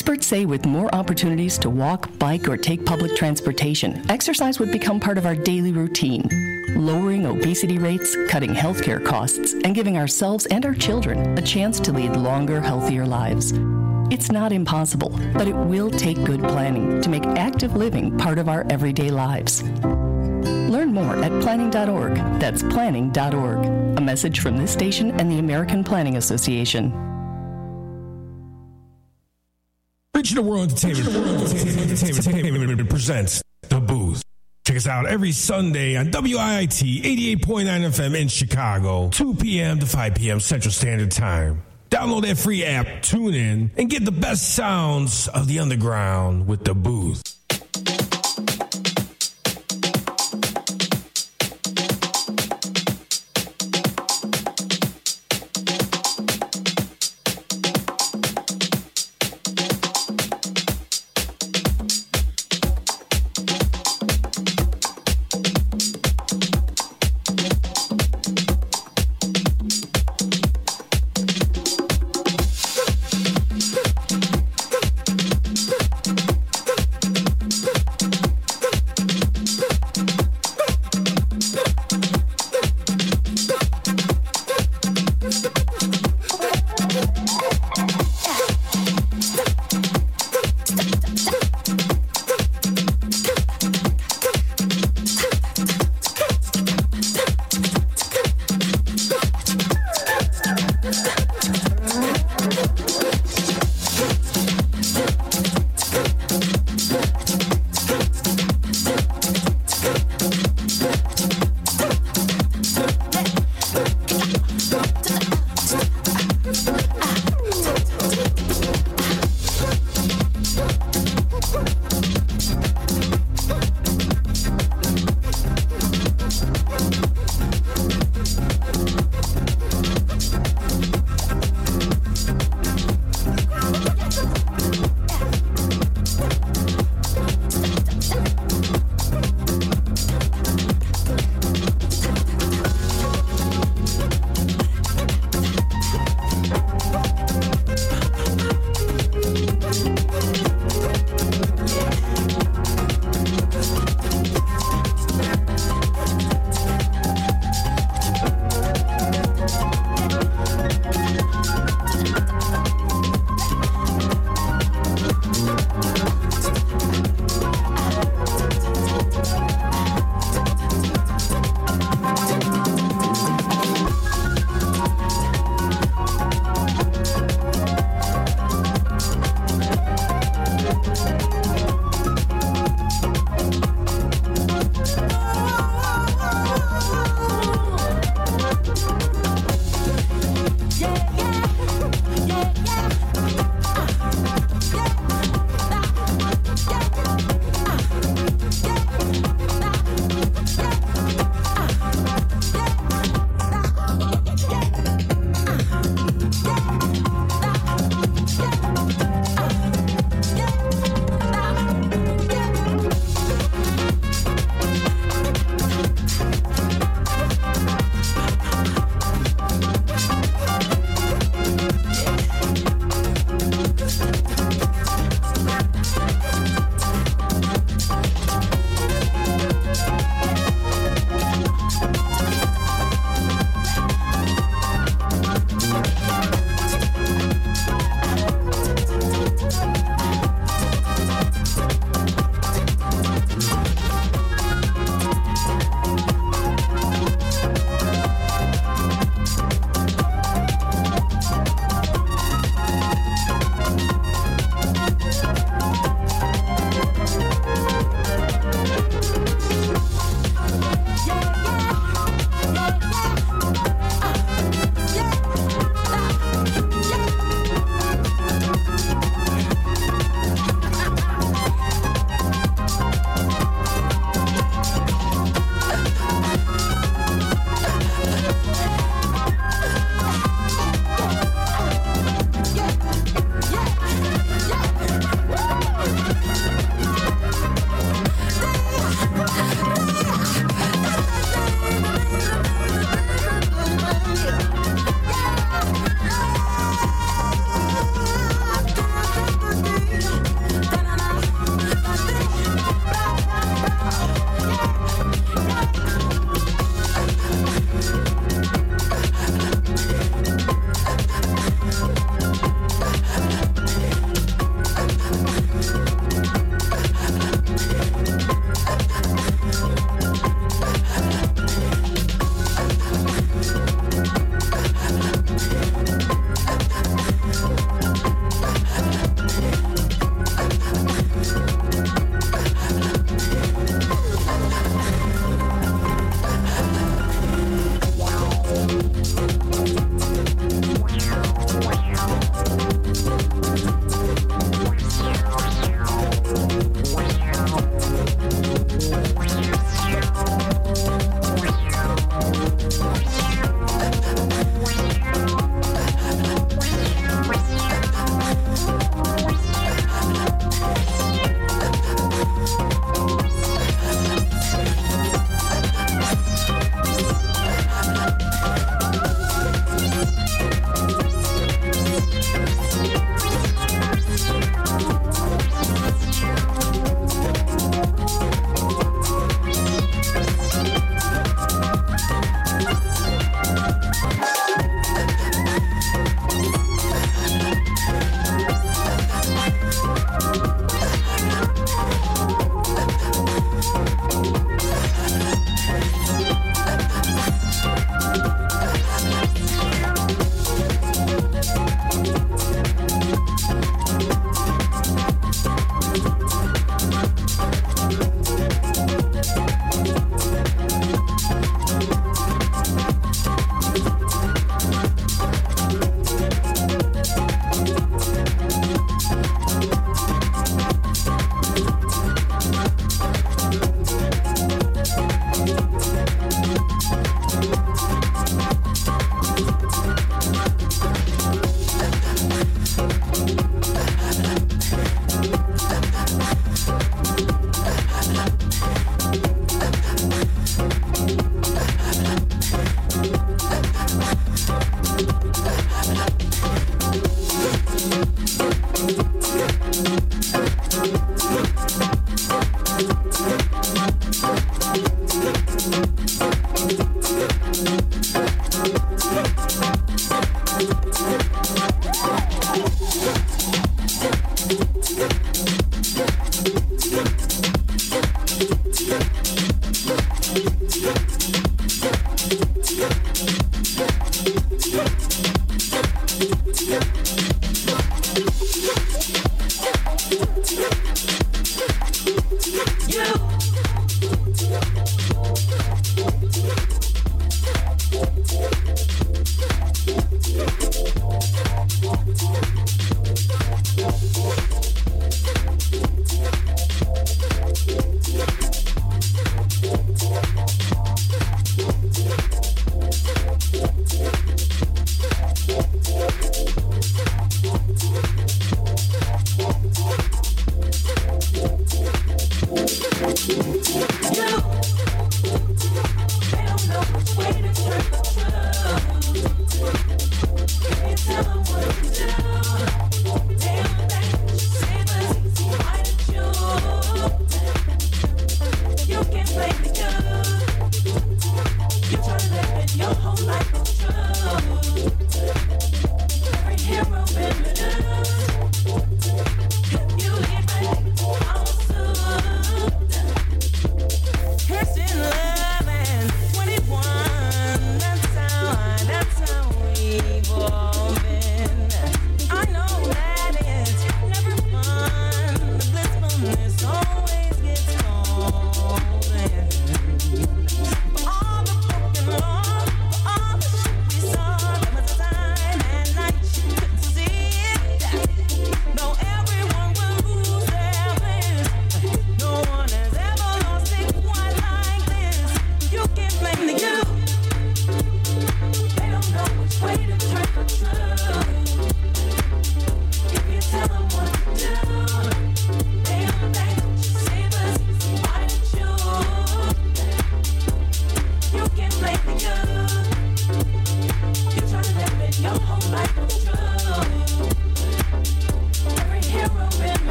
[0.00, 4.98] Experts say with more opportunities to walk, bike, or take public transportation, exercise would become
[4.98, 6.26] part of our daily routine,
[6.74, 11.92] lowering obesity rates, cutting healthcare costs, and giving ourselves and our children a chance to
[11.92, 13.52] lead longer, healthier lives.
[14.10, 18.48] It's not impossible, but it will take good planning to make active living part of
[18.48, 19.62] our everyday lives.
[19.62, 22.14] Learn more at planning.org.
[22.40, 23.66] That's planning.org.
[23.98, 27.09] A message from this station and the American Planning Association.
[30.20, 34.22] Regional World Entertainment presents The Booth.
[34.66, 39.78] Check us out every Sunday on WIIT 88.9 FM in Chicago, 2 p.m.
[39.78, 40.38] to 5 p.m.
[40.38, 41.62] Central Standard Time.
[41.88, 46.64] Download that free app, tune in, and get the best sounds of the underground with
[46.64, 47.22] The Booth.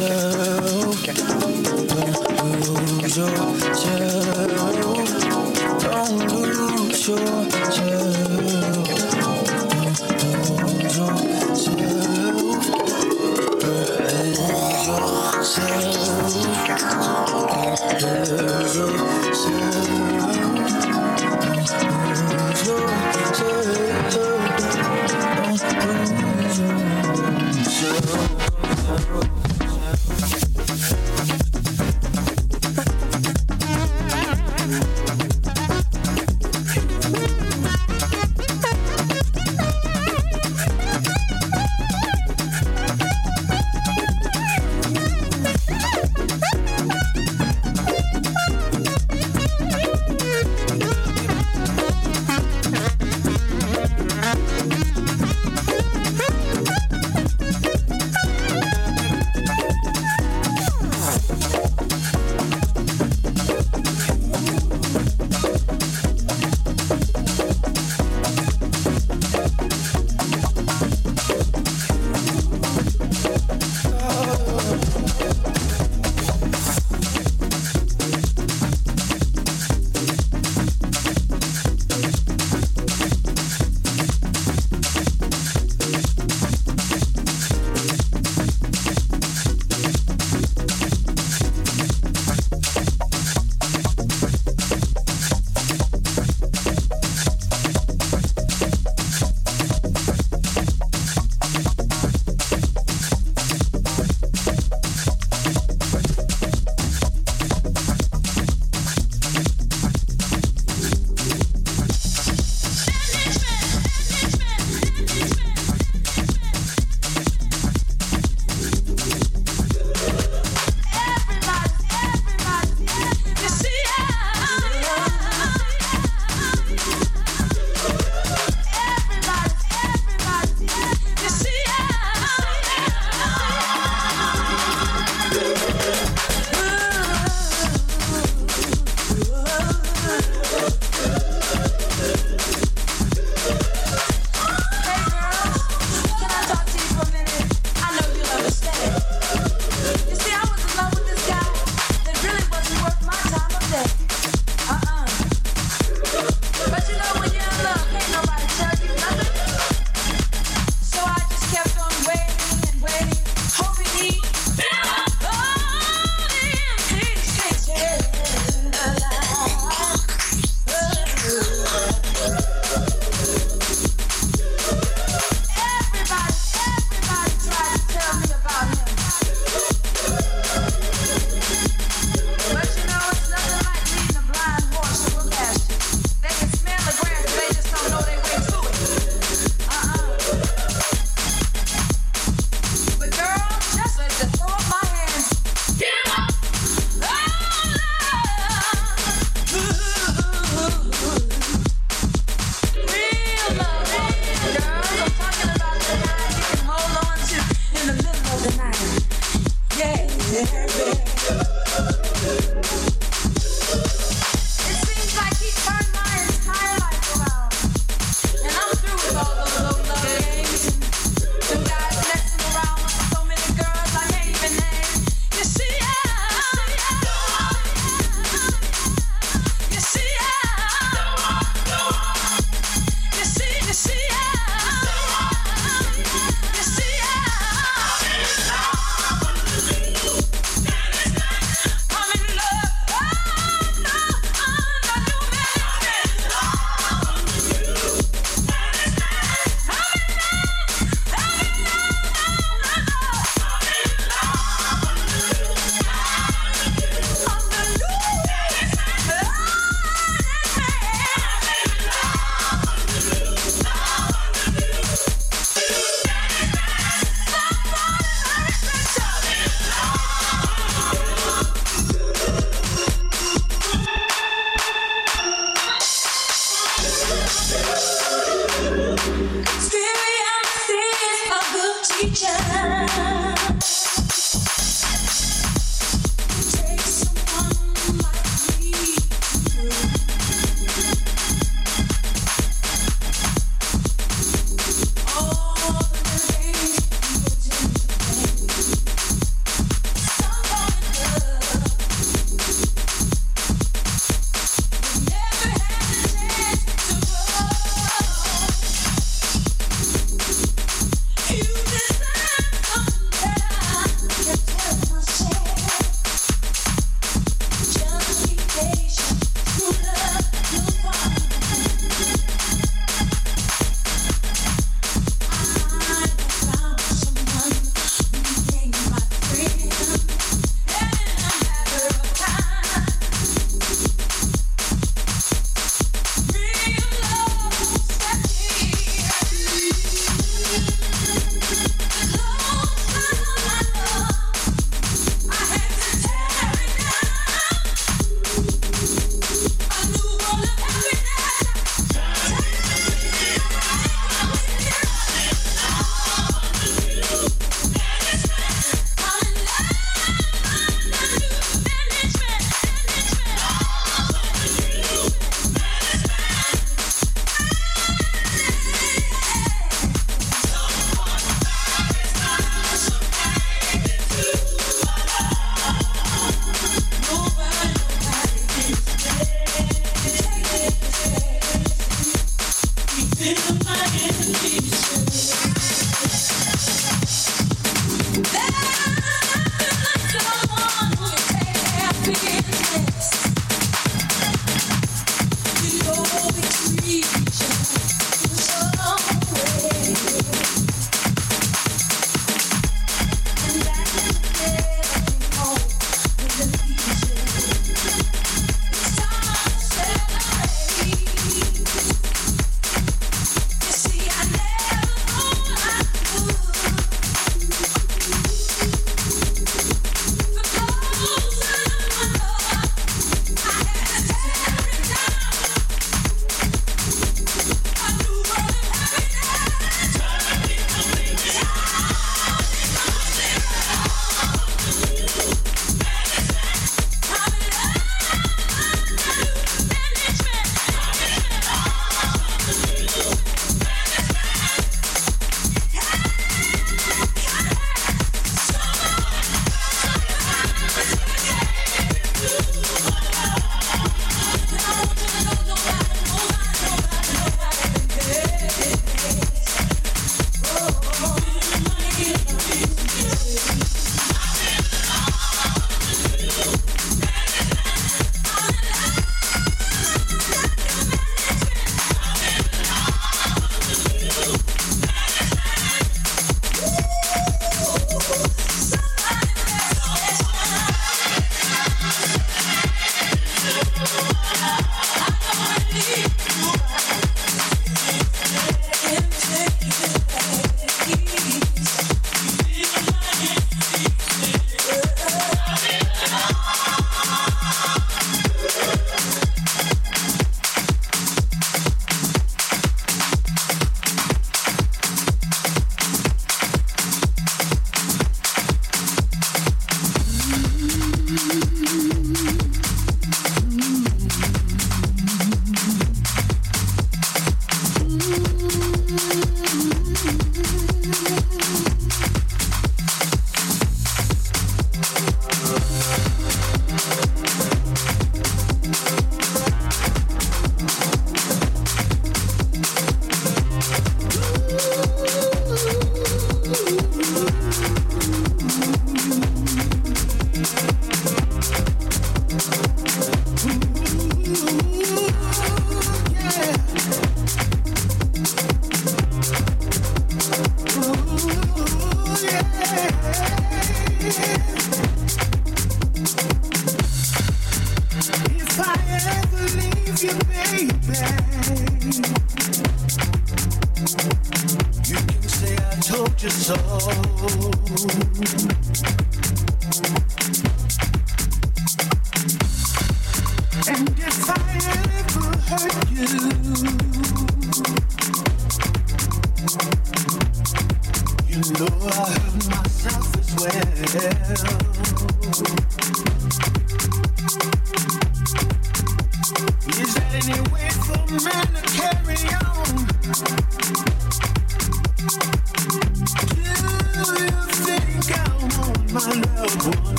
[0.00, 0.35] Yourself.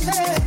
[0.00, 0.39] 你再来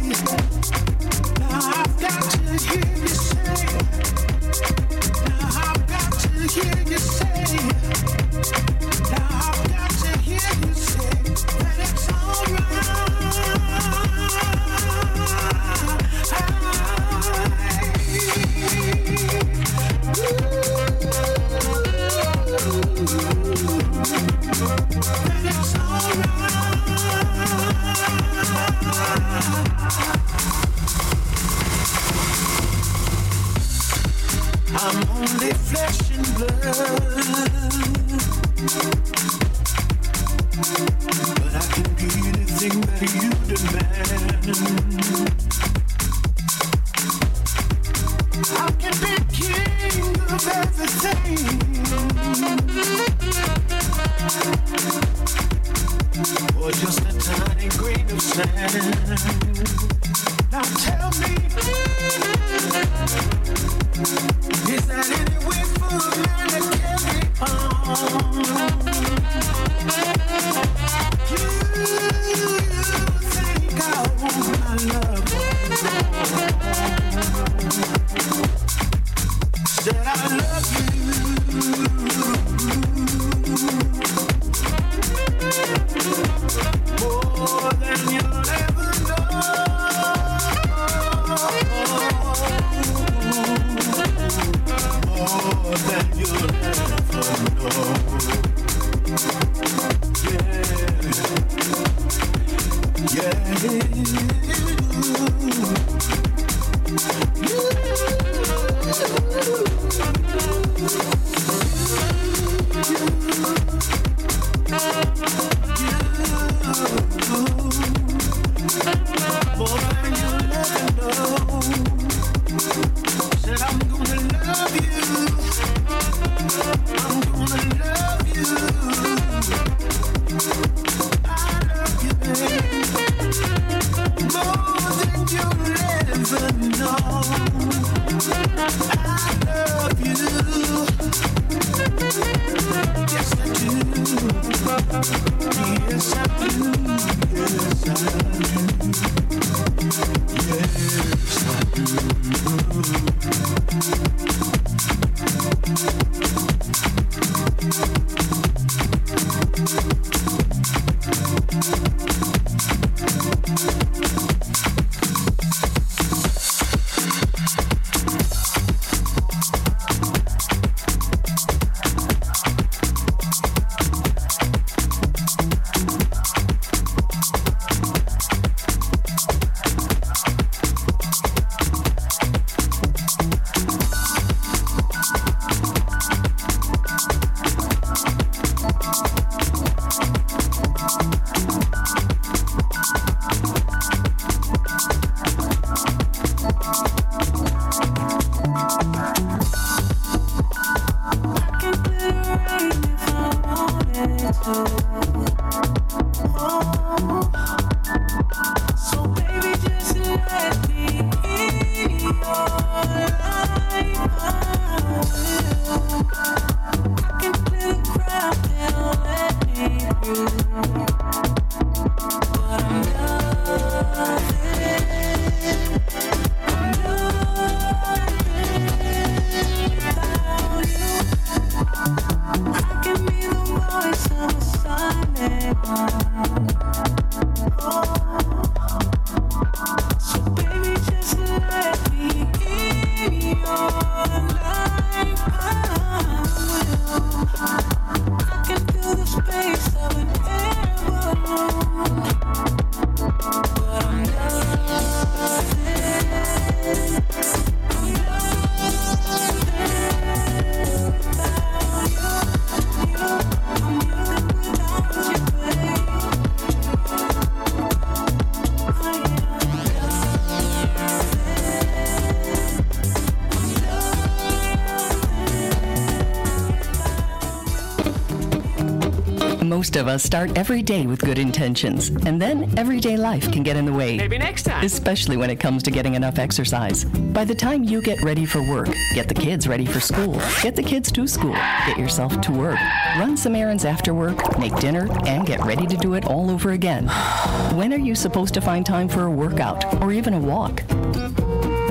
[279.63, 283.55] Most of us start every day with good intentions, and then everyday life can get
[283.55, 283.95] in the way.
[283.95, 284.61] Maybe next time.
[284.61, 286.83] Especially when it comes to getting enough exercise.
[286.83, 290.57] By the time you get ready for work, get the kids ready for school, get
[290.57, 291.31] the kids to school,
[291.65, 292.59] get yourself to work,
[292.97, 296.51] run some errands after work, make dinner, and get ready to do it all over
[296.51, 296.89] again.
[297.55, 300.61] When are you supposed to find time for a workout or even a walk?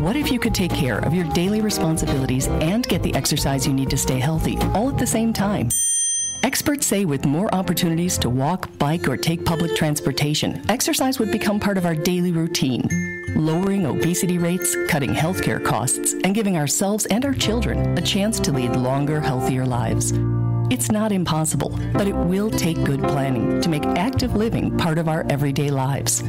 [0.01, 3.75] What if you could take care of your daily responsibilities and get the exercise you
[3.75, 5.69] need to stay healthy all at the same time?
[6.43, 11.61] Experts say with more opportunities to walk, bike, or take public transportation, exercise would become
[11.61, 12.89] part of our daily routine,
[13.37, 18.51] lowering obesity rates, cutting healthcare costs, and giving ourselves and our children a chance to
[18.51, 20.15] lead longer, healthier lives.
[20.69, 25.09] It's not impossible, but it will take good planning to make active living part of
[25.09, 26.23] our everyday lives.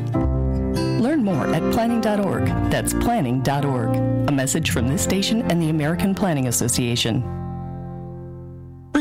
[1.04, 2.46] Learn more at planning.org.
[2.70, 3.96] That's planning.org.
[4.30, 7.43] A message from this station and the American Planning Association.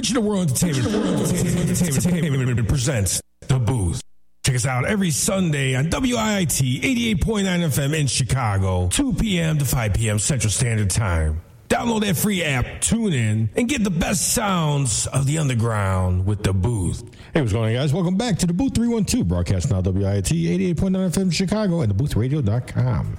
[0.03, 4.01] Regional World Entertainment, Entertainment, Entertainment presents The Booth.
[4.45, 6.83] Check us out every Sunday on WIIT
[7.21, 9.59] 88.9 FM in Chicago, 2 p.m.
[9.59, 10.19] to 5 p.m.
[10.19, 11.41] Central Standard Time.
[11.73, 16.43] Download that free app, tune in, and get the best sounds of the underground with
[16.43, 17.03] The Booth.
[17.33, 17.95] Hey, what's going on, guys?
[17.95, 23.17] Welcome back to the Booth 312, broadcast now WIIT 88.9 FM Chicago and theboothradio.com.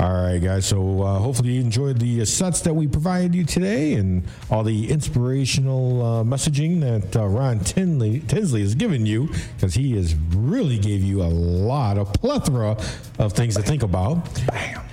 [0.00, 0.66] All right, guys.
[0.66, 4.64] So uh, hopefully you enjoyed the uh, sets that we provided you today and all
[4.64, 10.16] the inspirational uh, messaging that uh, Ron Tinley, Tinsley has given you because he has
[10.34, 12.76] really gave you a lot, a plethora
[13.20, 14.24] of things to think about.
[14.48, 14.84] Bam.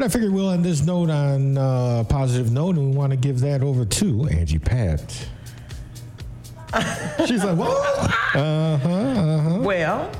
[0.00, 3.10] But I figured we'll end this note on uh, a positive note, and we want
[3.10, 5.28] to give that over to Angie Pat.
[7.26, 7.68] She's like, what?
[8.34, 8.88] Uh huh.
[8.88, 9.58] Uh huh.
[9.60, 10.10] Well,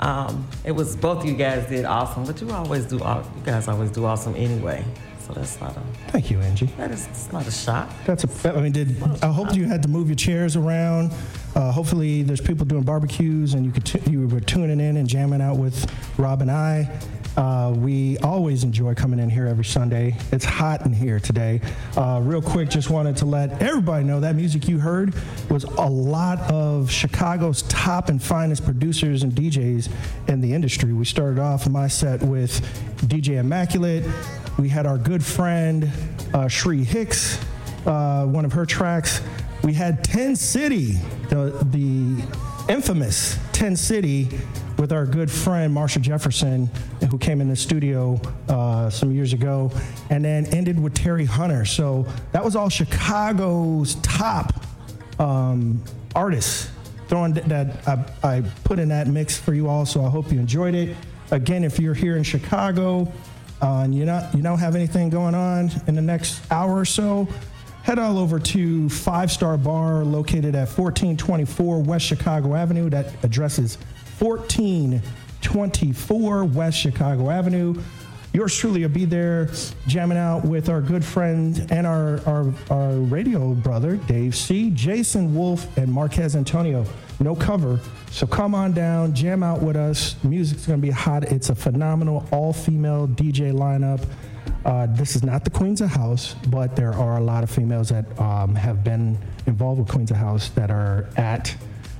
[0.00, 3.00] um, it was both you guys did awesome, but you always do.
[3.00, 4.84] aw- You guys always do awesome anyway.
[5.26, 5.80] So that's not a.
[6.08, 6.66] Thank you, Angie.
[6.76, 7.88] That is it's not a shock.
[8.04, 8.54] That's a.
[8.54, 11.12] I mean, did I hope you had to move your chairs around?
[11.54, 15.08] Uh, hopefully, there's people doing barbecues, and you could t- you were tuning in and
[15.08, 16.90] jamming out with Rob and I.
[17.36, 20.14] Uh, we always enjoy coming in here every Sunday.
[20.32, 21.60] It's hot in here today.
[21.96, 25.14] Uh, real quick, just wanted to let everybody know that music you heard
[25.48, 29.90] was a lot of Chicago's top and finest producers and DJs
[30.28, 30.92] in the industry.
[30.92, 32.60] We started off my set with
[33.06, 34.04] DJ Immaculate.
[34.58, 35.90] We had our good friend
[36.34, 37.42] uh, Shree Hicks,
[37.86, 39.22] uh, one of her tracks.
[39.64, 40.98] We had 10 City,
[41.30, 44.28] the, the infamous 10 City,
[44.82, 46.68] with our good friend Marshall Jefferson,
[47.08, 49.70] who came in the studio uh, some years ago,
[50.10, 51.64] and then ended with Terry Hunter.
[51.64, 54.52] So that was all Chicago's top
[55.20, 55.80] um,
[56.16, 56.68] artists
[57.06, 59.86] throwing that I, I put in that mix for you all.
[59.86, 60.96] So I hope you enjoyed it.
[61.30, 63.02] Again, if you're here in Chicago
[63.62, 66.84] uh, and you not you don't have anything going on in the next hour or
[66.84, 67.28] so,
[67.84, 72.90] head all over to Five Star Bar located at 1424 West Chicago Avenue.
[72.90, 73.78] That address is
[74.22, 77.74] 1424 West Chicago Avenue.
[78.32, 79.50] Yours truly will be there
[79.88, 85.34] jamming out with our good friend and our, our, our radio brother, Dave C., Jason
[85.34, 86.86] Wolf, and Marquez Antonio.
[87.18, 87.80] No cover.
[88.10, 90.14] So come on down, jam out with us.
[90.22, 91.24] Music's going to be hot.
[91.24, 94.06] It's a phenomenal all female DJ lineup.
[94.64, 97.88] Uh, this is not the Queens of House, but there are a lot of females
[97.88, 101.54] that um, have been involved with Queens of House that are at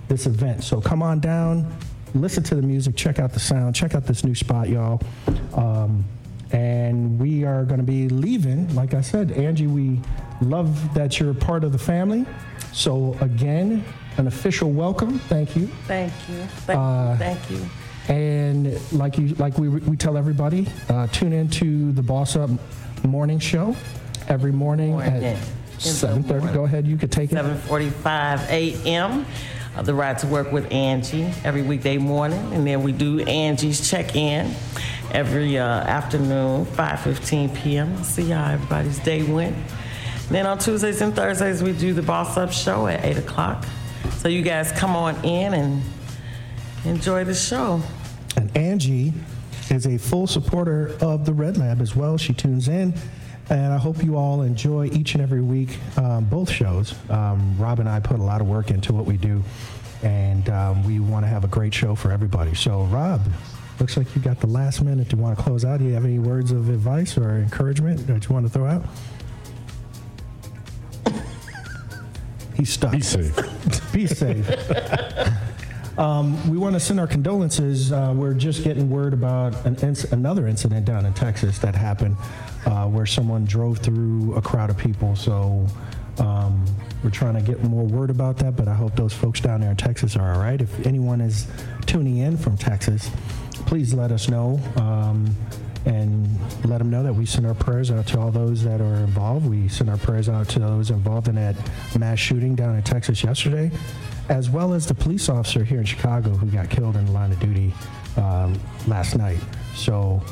[0.09, 0.63] this event.
[0.63, 1.73] So come on down,
[2.15, 5.01] listen to the music, check out the sound, check out this new spot, y'all.
[5.55, 6.05] Um,
[6.53, 8.75] and we are going to be leaving.
[8.75, 10.01] Like I said, Angie, we
[10.43, 12.27] love that you're part of the family.
[12.73, 13.85] So again,
[14.19, 15.19] an official welcome.
[15.21, 15.67] Thank you.
[15.87, 16.43] Thank you.
[16.67, 17.19] Thank Uh, you.
[17.19, 17.67] Thank you.
[18.09, 22.51] And like you, like we, we tell everybody, uh, tune into the Boss Up
[23.05, 23.75] Morning Show
[24.29, 25.25] every morning, Morning.
[25.25, 25.37] at
[25.79, 26.53] 7:30.
[26.53, 27.37] Go ahead, you could take it.
[27.37, 29.25] 7:45 a.m.
[29.75, 33.89] Uh, the Ride to Work with Angie every weekday morning, and then we do Angie's
[33.89, 34.55] check-in
[35.11, 38.05] every uh, afternoon, 5:15 p.m.
[38.05, 39.57] See how everybody's day went.
[39.57, 43.65] And then on Tuesdays and Thursdays we do the Boss Up Show at 8 o'clock.
[44.17, 45.83] So you guys come on in and
[46.85, 47.81] enjoy the show.
[48.37, 49.13] And Angie
[49.71, 52.17] is a full supporter of the Red Lab as well.
[52.17, 52.95] She tunes in.
[53.53, 56.95] And I hope you all enjoy each and every week, um, both shows.
[57.11, 59.43] Um, Rob and I put a lot of work into what we do,
[60.03, 62.55] and um, we want to have a great show for everybody.
[62.55, 63.21] So, Rob,
[63.79, 65.11] looks like you got the last minute.
[65.11, 65.81] Do you want to close out?
[65.81, 68.87] Do you have any words of advice or encouragement that you want to throw out?
[72.57, 72.93] He's stuck.
[72.93, 73.37] Be safe.
[73.93, 74.49] Be safe.
[75.99, 77.93] Um, we want to send our condolences.
[77.93, 82.17] Uh, we're just getting word about an inc- another incident down in Texas that happened
[82.67, 85.15] uh, where someone drove through a crowd of people.
[85.17, 85.67] So
[86.19, 86.65] um,
[87.05, 89.71] we're trying to get more word about that, but I hope those folks down there
[89.71, 90.61] in Texas are all right.
[90.61, 91.47] If anyone is
[91.87, 93.11] tuning in from Texas,
[93.67, 94.61] please let us know.
[94.77, 95.35] Um,
[95.85, 96.29] and
[96.65, 99.49] let them know that we send our prayers out to all those that are involved.
[99.49, 101.57] We send our prayers out to those involved in that
[101.99, 103.71] mass shooting down in Texas yesterday,
[104.29, 107.33] as well as the police officer here in Chicago who got killed in the line
[107.33, 107.73] of duty
[108.17, 109.41] um, last night.
[109.75, 110.23] So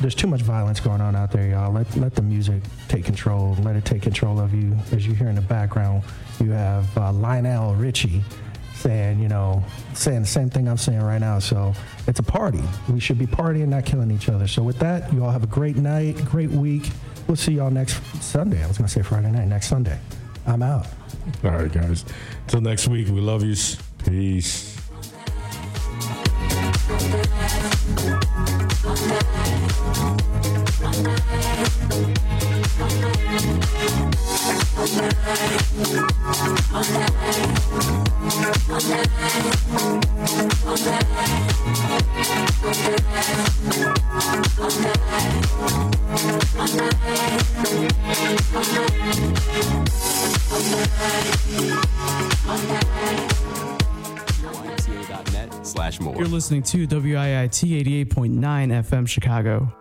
[0.00, 1.72] there's too much violence going on out there, y'all.
[1.72, 3.56] Let, let the music take control.
[3.60, 4.76] Let it take control of you.
[4.92, 6.02] As you hear in the background,
[6.40, 8.22] you have uh, Lionel Richie
[8.74, 9.62] saying, you know,
[9.92, 11.38] saying the same thing I'm saying right now.
[11.38, 11.74] So
[12.06, 12.62] it's a party.
[12.88, 14.48] We should be partying, not killing each other.
[14.48, 16.88] So with that, you all have a great night, great week.
[17.26, 18.64] We'll see y'all next Sunday.
[18.64, 19.98] I was going to say Friday night, next Sunday.
[20.46, 20.86] I'm out.
[21.44, 22.04] All right, guys.
[22.42, 23.56] Until next week, we love you.
[24.04, 24.76] Peace.
[56.40, 59.79] Listening to WIIT 88.9 FM Chicago.